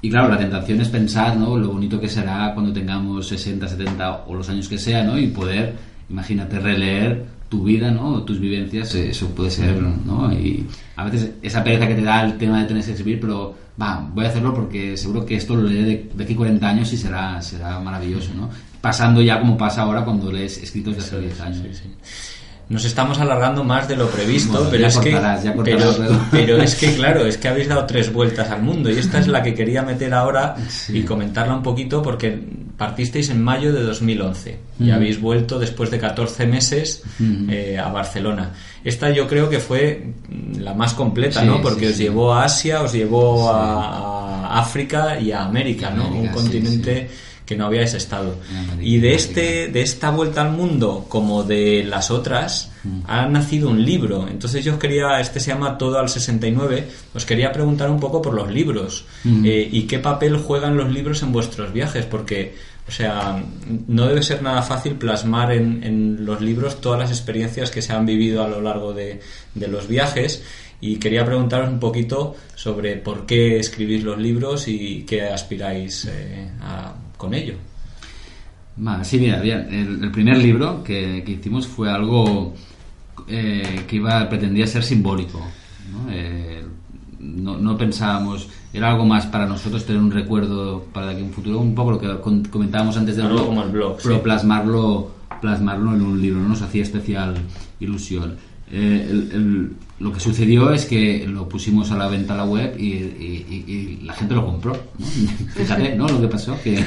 [0.00, 1.56] Y claro, la tentación es pensar, ¿no?
[1.58, 5.18] Lo bonito que será cuando tengamos 60, 70 o los años que sea, ¿no?
[5.18, 5.74] Y poder,
[6.08, 8.22] imagínate, releer tu vida, ¿no?
[8.22, 10.30] Tus vivencias, eso puede ser, ¿no?
[10.32, 10.66] Y
[10.96, 14.06] a veces esa pereza que te da el tema de tener que escribir, pero va,
[14.14, 16.96] voy a hacerlo porque seguro que esto lo leeré de, de aquí 40 años y
[16.96, 18.50] será, será maravilloso, ¿no?
[18.88, 21.58] Pasando ya como pasa ahora cuando lees escritos de hace 10 años.
[21.62, 21.90] Sí, sí.
[22.70, 25.98] Nos estamos alargando más de lo previsto, Bueno, pero es que cortarás, ya pero, cortarás
[25.98, 26.20] luego.
[26.30, 29.26] pero es que claro, es que habéis dado tres vueltas al mundo y esta es
[29.28, 30.98] la que quería meter ahora Sí.
[30.98, 32.38] y comentarla un poquito porque
[32.76, 37.02] partisteis en mayo de 2011 y habéis vuelto después de 14 meses
[37.50, 38.52] eh, a Barcelona.
[38.84, 40.12] Esta yo creo que fue
[40.58, 41.60] la más completa, ¿no?
[41.60, 46.04] Porque os llevó a Asia, os llevó a, a África y a América, ¿no?
[46.04, 47.10] América, Un continente
[47.48, 48.34] que no habíais estado.
[48.80, 52.70] Y de este de esta vuelta al mundo como de las otras
[53.06, 57.24] ha nacido un libro entonces yo os quería este se llama todo al 69 os
[57.24, 59.44] quería preguntar un poco por los libros Mm.
[59.46, 62.54] eh, y qué papel juegan los libros en vuestros viajes porque
[62.86, 63.42] o sea
[63.88, 67.92] no debe ser nada fácil plasmar en, en los libros todas las experiencias que se
[67.92, 69.20] han vivido a lo largo de,
[69.54, 70.42] de los viajes
[70.80, 76.48] y quería preguntaros un poquito sobre por qué escribís los libros y qué aspiráis eh,
[76.62, 77.54] a- con ello
[79.02, 82.54] sí, mira, el, el primer libro que, que hicimos fue algo
[83.26, 85.40] eh, que iba pretendía ser simbólico.
[85.92, 86.10] ¿no?
[86.12, 86.62] Eh,
[87.18, 91.24] no, no pensábamos, era algo más para nosotros tener un recuerdo para de aquí a
[91.24, 92.08] un futuro, un poco lo que
[92.48, 94.20] comentábamos antes del Algo blog, como el blog, pero sí.
[94.22, 95.10] plasmarlo,
[95.40, 97.34] plasmarlo en un libro, no nos hacía especial
[97.80, 98.36] ilusión.
[98.70, 102.44] Eh, el- el- lo que sucedió es que lo pusimos a la venta a la
[102.44, 104.72] web y, y- y- y la gente lo compró.
[104.98, 105.06] ¿no?
[105.54, 106.06] Fíjate, ¿no?
[106.08, 106.78] Lo que pasó, que,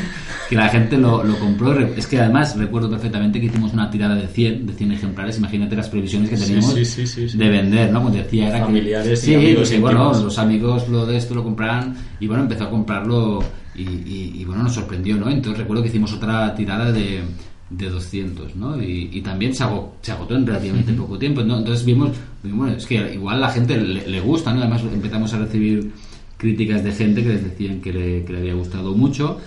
[0.49, 1.77] que la gente lo, lo compró.
[1.79, 5.37] Es que además recuerdo perfectamente que hicimos una tirada de 100, de 100 ejemplares.
[5.39, 8.01] Imagínate las previsiones que teníamos sí, sí, sí, de vender, ¿no?
[8.01, 11.35] Como decía, era que- Familiares y sí, amigos que, bueno, los amigos lo de esto
[11.35, 13.43] lo compraran y bueno, empezó a comprarlo
[13.75, 15.29] y, bueno, nos sorprendió, ¿no?
[15.29, 17.21] Entonces recuerdo que hicimos otra tirada de,
[17.69, 18.81] de 200, ¿no?
[18.81, 21.57] Y, y también se, agotó, se agotó en relativamente poco tiempo, ¿no?
[21.57, 22.11] Entonces vimos,
[22.43, 24.61] bueno, es que igual la gente le, le gusta, ¿no?
[24.61, 25.91] Además empezamos a recibir
[26.37, 29.39] críticas de gente que les decían que le, que le había gustado mucho.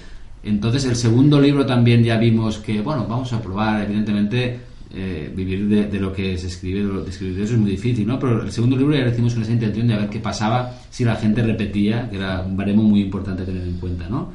[0.45, 4.59] Entonces el segundo libro también ya vimos que, bueno, vamos a probar, evidentemente
[4.95, 7.71] eh, vivir de, de lo que se escribe, de, lo, de escribir eso es muy
[7.73, 8.19] difícil, ¿no?
[8.19, 11.05] Pero el segundo libro ya lo hicimos con esa intención de ver qué pasaba si
[11.05, 14.33] la gente repetía, que era un baremo muy importante a tener en cuenta, ¿no?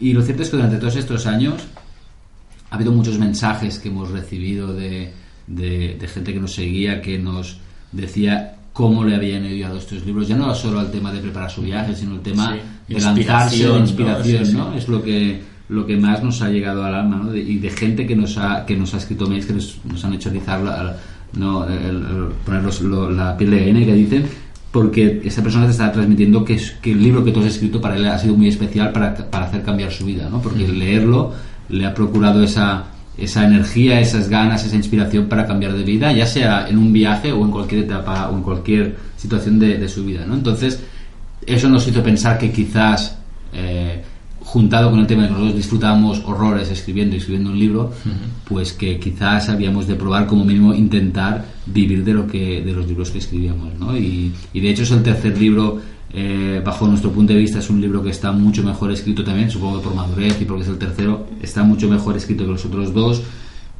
[0.00, 1.62] Y lo cierto es que durante todos estos años
[2.68, 5.12] ha habido muchos mensajes que hemos recibido de-
[5.46, 7.60] de gente que nos seguía, que nos
[7.92, 11.62] decía cómo le habían ayudado estos libros, ya no solo al tema de preparar su
[11.62, 12.52] viaje, sino el tema
[12.88, 13.84] Sí, de lanzarse, inspiración, de ¿no?
[13.86, 14.52] inspiración, sí.
[14.56, 14.74] ¿no?
[14.74, 17.30] Es lo que lo que más nos ha llegado al alma, ¿no?
[17.32, 20.04] De- y de gente que nos ha que nos ha escrito mails que nos, nos
[20.04, 20.96] han hecho rizar la,
[21.32, 24.26] no, el- el- poner los- lo- la piel de gallina que dicen
[24.70, 27.80] porque esa persona te está transmitiendo que, es- que el libro que tú has escrito
[27.80, 30.40] para él ha sido muy especial para, para hacer cambiar su vida, ¿no?
[30.42, 31.32] Porque leerlo
[31.70, 32.84] le ha procurado esa,
[33.18, 37.32] esa energía, esas ganas, esa inspiración para cambiar de vida, ya sea en un viaje
[37.32, 40.24] o en cualquier etapa o en cualquier situación de, su vida.
[40.26, 40.34] ¿no?
[40.34, 40.82] Entonces,
[41.46, 43.18] eso nos hizo pensar que quizás,
[43.54, 44.02] eh,
[44.40, 47.92] juntado con el tema de que nosotros disfrutábamos horrores escribiendo y escribiendo un libro,
[48.44, 52.86] pues que quizás habíamos de probar como mínimo intentar vivir de lo que de los
[52.86, 53.74] libros que escribíamos.
[53.78, 53.96] ¿no?
[53.96, 55.80] Y, y de hecho es el tercer libro
[56.18, 59.50] eh, bajo nuestro punto de vista es un libro que está mucho mejor escrito también,
[59.50, 62.64] supongo que por madurez y porque es el tercero, está mucho mejor escrito que los
[62.64, 63.22] otros dos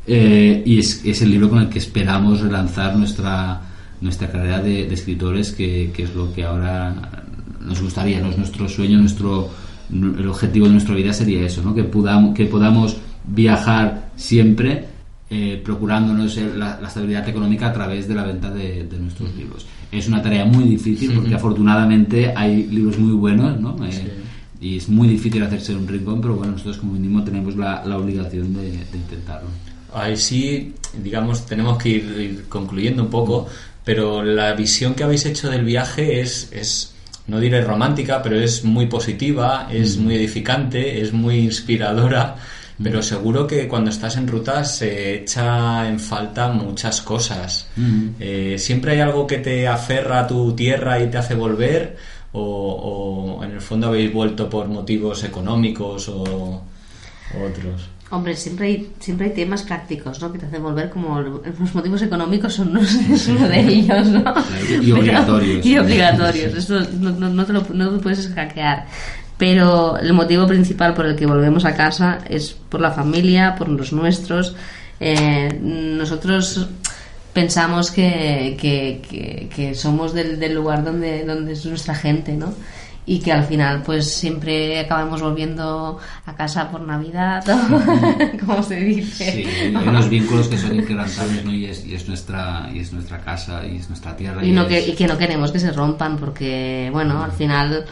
[0.07, 3.63] eh, y es, es, el libro con el que esperamos relanzar nuestra,
[4.03, 7.25] nuestra carrera de, escritores, que, es lo que ahora
[7.63, 9.49] nos gustaría, nuestro sueño, nuestro,
[9.91, 11.75] el objetivo de nuestra vida sería eso, ¿no?
[11.75, 14.85] que, podamos, que podamos viajar siempre
[15.29, 19.67] eh, procurándonos la, estabilidad económica a través de la venta de, nuestros libros.
[19.93, 23.77] Es una tarea muy difícil porque afortunadamente hay libros muy buenos, ¿no?
[23.87, 24.13] Eh,
[24.61, 28.55] y es muy difícil hacerse un rincón, pero bueno, nosotros como mínimo tenemos la, obligación
[28.55, 29.49] de, intentarlo.
[29.95, 33.47] Ahí sí, digamos, tenemos que ir, concluyendo un poco,
[33.85, 36.95] pero la visión que habéis hecho del viaje es, es
[37.27, 42.37] no diré romántica, pero es muy positiva, es muy edificante, es muy inspiradora
[42.83, 47.69] pero seguro que cuando estás en ruta se echa en falta muchas cosas.
[48.21, 51.97] Eh, ¿Siempre hay algo que te aferra a tu tierra y te hace volver?
[52.33, 56.63] ¿O, en el fondo habéis vuelto por motivos económicos o,
[57.35, 57.89] otros?
[58.11, 60.31] Hombre, siempre hay, siempre hay temas prácticos, ¿no?
[60.31, 64.23] Que te hacen volver como los motivos económicos son uno, es uno de ellos, ¿no?
[64.83, 65.67] Y obligatorios.
[65.67, 66.55] y obligatorios.
[66.55, 68.87] Eso no, no, te lo, no te puedes hackear
[69.39, 73.69] pero el motivo principal por el que volvemos a casa es por la familia, por
[73.69, 74.55] los nuestros.
[74.99, 76.69] Eh, nosotros
[77.33, 82.55] pensamos que, que, somos del, lugar donde, donde es nuestra gente, ¿no?
[83.09, 87.45] y que al final pues siempre acabamos volviendo a casa por Navidad,
[88.45, 89.33] como se dice.
[89.33, 91.53] Sí, hay unos vínculos que son inquebrantables ¿no?
[91.53, 94.45] y, es, y, es nuestra, y es nuestra casa y es nuestra tierra.
[94.45, 97.87] Y, no que, y que no queremos que se rompan porque, bueno, al final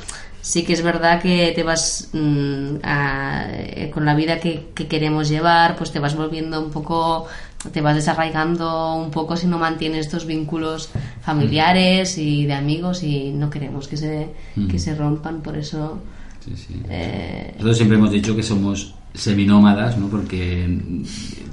[0.44, 5.74] sí que es verdad que te vas mm, eh, con la vida que, queremos llevar,
[5.74, 7.26] pues te vas volviendo un poco,
[7.72, 10.90] te vas desarraigando un poco si no mantienes estos vínculos
[11.22, 14.28] familiares y de amigos y no queremos que se,
[14.70, 15.98] que se rompan, por eso...
[16.44, 16.82] Sí, sí.
[16.90, 20.08] Eh, Nosotros siempre hemos dicho que somos seminómadas, ¿no?
[20.08, 20.78] porque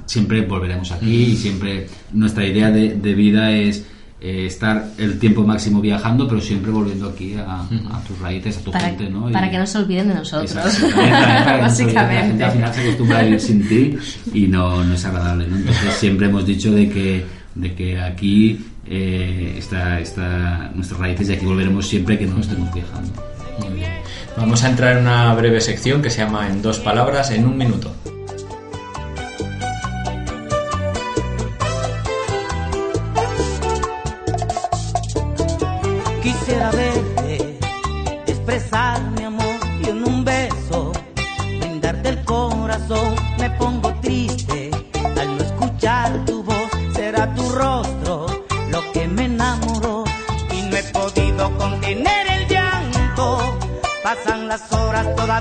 [0.04, 3.86] siempre volveremos aquí y siempre nuestra idea de, de vida es
[4.24, 7.66] eh, estar el tiempo máximo viajando, pero siempre volviendo aquí a,
[8.06, 9.28] tus raíces, a tu gente, ¿no?
[9.32, 10.54] para que no se olviden de nosotros.
[10.54, 11.92] Básicamente.
[11.92, 13.96] La gente al final se acostumbra a vivir sin ti
[14.32, 15.56] y no, no es agradable, ¿no?
[15.56, 21.32] Entonces siempre hemos dicho de que, de que aquí eh, está, está nuestras raíces y
[21.32, 23.10] aquí volveremos siempre que no estemos viajando.
[23.58, 23.90] Muy bien.
[24.36, 27.58] Vamos a entrar en una breve sección que se llama En dos palabras, en un
[27.58, 27.92] minuto.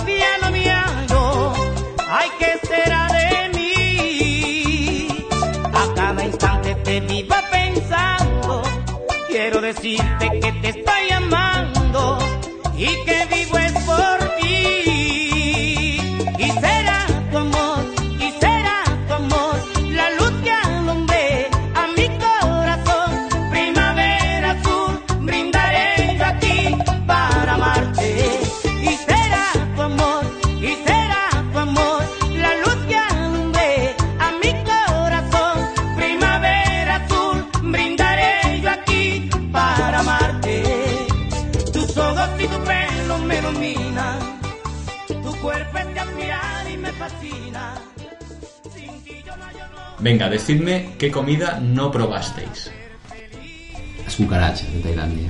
[0.01, 1.53] todavía no me hallo,
[2.09, 5.07] ay, ¿qué será de mí?
[5.73, 8.63] A cada instante te vivo pensando,
[9.27, 12.17] quiero decirte que te estoy amando
[12.75, 13.20] y que
[50.01, 52.71] Venga, decidme qué comida no probasteis.
[54.03, 55.29] Las cucarachas de Tailandia.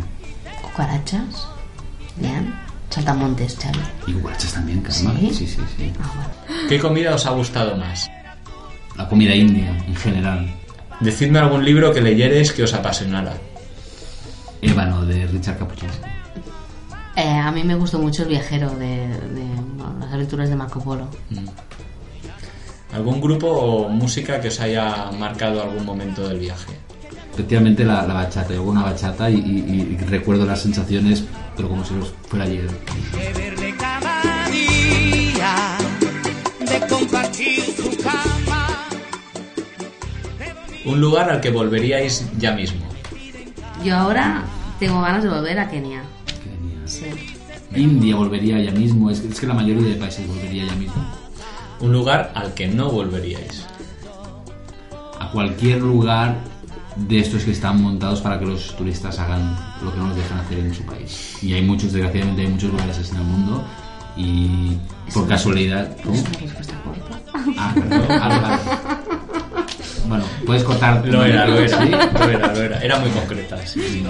[0.61, 1.47] ¿Cucarachas?
[2.15, 2.53] Bien.
[2.89, 3.79] Saltamontes, Xavi.
[4.07, 5.13] Y cucarachas también, Karma.
[5.19, 5.93] Sí, sí, sí.
[6.01, 6.27] Ah,
[6.69, 8.09] ¿Qué comida os ha gustado más?
[8.95, 10.55] La comida india, en general.
[11.01, 13.33] Decidme algún libro que leyeres que os apasionara.
[14.61, 15.99] Ébano, de Richard Capuchins.
[17.15, 19.07] Eh, a mí me gustó mucho El viajero de,
[19.99, 21.07] las aventuras de Marco Polo.
[21.29, 21.47] Mm.
[22.93, 26.73] ¿Algún grupo o música que os haya marcado algún momento del viaje?
[27.33, 31.23] Efectivamente la, bachata, yo una bachata y, recuerdo las sensaciones,
[31.55, 31.93] pero como si
[32.27, 32.69] fuera ayer.
[36.59, 38.67] De compartir su cama
[40.85, 42.85] Un lugar al que volveríais ya mismo.
[43.83, 44.43] Yo ahora
[44.79, 45.69] tengo ganas de volver a.
[45.69, 46.03] Kenia.
[47.75, 49.09] India volvería ya mismo.
[49.09, 51.03] Es, es que la mayoría de países volvería ya mismo.
[51.79, 53.65] Un lugar al que no volveríais.
[55.19, 56.35] A cualquier lugar
[56.95, 60.39] de estos que están montados para que los turistas hagan lo que no nos dejan
[60.39, 61.37] hacer en su país.
[61.41, 63.63] Y hay muchos, desgraciadamente, hay muchos lugares así en el mundo.
[64.17, 64.77] Y
[65.13, 65.95] por casualidad.
[66.03, 66.15] ¿Cómo?
[66.15, 67.19] Es una respuesta corta.
[67.57, 68.07] Ah, perdón.
[68.07, 68.57] Vale.
[70.07, 71.07] Bueno, puedes cortar.
[71.07, 71.89] Lo era, lo era, ¿Sí?
[71.89, 72.79] lo era, lo era.
[72.81, 73.65] Era muy concreta.
[73.65, 74.03] sí.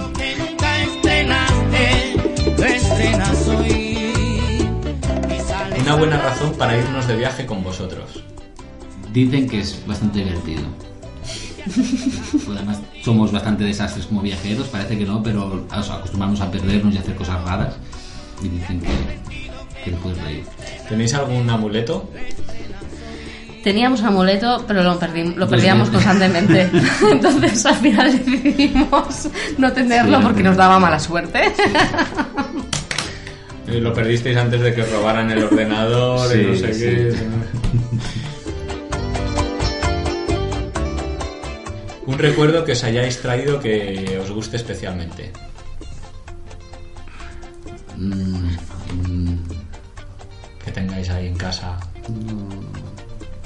[2.66, 4.68] Estrenas hoy.
[5.80, 8.22] Una buena razón para irnos de viaje con vosotros.
[9.12, 10.62] Dicen que es bastante divertido.
[12.32, 16.50] Pues además, somos bastante desastres como viajeros, parece que no, pero o sea, acostumbramos a
[16.50, 17.74] perdernos y a hacer cosas raras.
[18.42, 18.88] Y dicen que,
[19.84, 20.44] que te puedes reír.
[20.88, 22.10] ¿Tenéis algún amuleto?
[23.62, 26.68] Teníamos amuleto, pero lo, perdi- lo perdíamos constantemente.
[27.10, 30.48] Entonces al final decidimos no tenerlo Sí, porque no.
[30.50, 31.52] nos daba mala suerte.
[33.68, 36.80] Eh, Lo perdisteis antes de que os robaran el ordenador y Sí, no sé sí.
[36.80, 37.14] qué.
[42.06, 45.32] Un recuerdo que os hayáis traído que os guste especialmente.
[47.96, 48.56] Mm,
[49.06, 49.38] mm,
[50.64, 51.78] Que tengáis ahí en casa.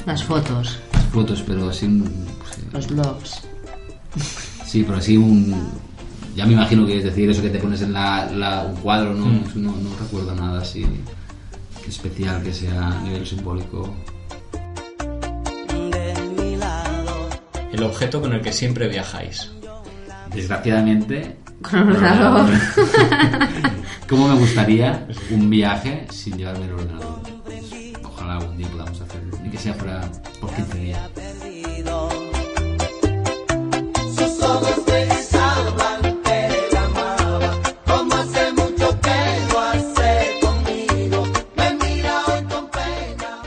[0.06, 1.86] Las fotos, las fotos, pero así.
[1.86, 2.62] un- sí.
[2.72, 3.40] los blogs.
[4.64, 5.54] Sí, pero así un.
[6.36, 9.14] Ya me imagino que es decir eso que te pones en la, la- un cuadro,
[9.14, 9.26] ¿no?
[9.26, 9.44] Mm.
[9.56, 10.86] no, no recuerdo nada así
[11.88, 13.94] especial que sea a nivel simbólico.
[17.72, 19.50] El objeto con el que siempre viajáis.
[20.34, 22.48] Desgraciadamente, Con ordenador.
[24.08, 27.20] ¿cómo me gustaría un viaje sin llevarme el ordenador?
[27.44, 27.64] Pues,
[28.04, 29.00] ojalá algún día podamos
[29.56, 30.00] que sea fuera
[30.40, 31.08] por 15 días.
[31.14, 32.08] perdido.
[34.16, 39.18] Sus ojos pensaban que él amaba, como hace mucho que
[39.50, 41.26] lo hace conmigo.
[41.56, 43.42] Me mira hoy con pena.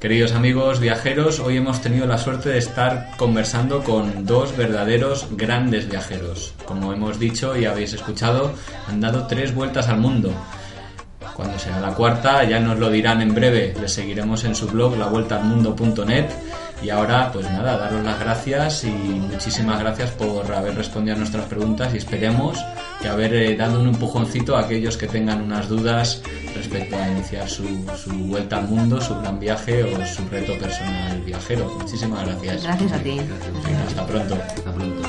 [0.00, 5.86] Queridos amigos viajeros, hoy hemos tenido la suerte de estar conversando con dos verdaderos grandes
[5.88, 6.54] viajeros.
[6.64, 8.54] Como hemos dicho y habéis escuchado,
[8.88, 10.32] han dado tres vueltas al mundo.
[11.34, 13.74] Cuando será la cuarta ya nos lo dirán en breve.
[13.80, 16.26] Les seguiremos en su blog lavueltaalmundo.net.
[16.82, 21.44] Y ahora, pues nada, daros las gracias y muchísimas gracias por haber respondido a nuestras
[21.44, 22.58] preguntas y esperemos
[23.02, 26.22] que haber eh, dado un empujoncito a aquellos que tengan unas dudas
[26.54, 27.64] respecto a iniciar su,
[28.02, 31.70] su vuelta al mundo, su gran viaje o su reto personal viajero.
[31.78, 32.62] Muchísimas gracias.
[32.62, 33.10] Gracias a ti.
[33.10, 34.34] Venga, hasta pronto.
[34.34, 35.08] Hasta pronto.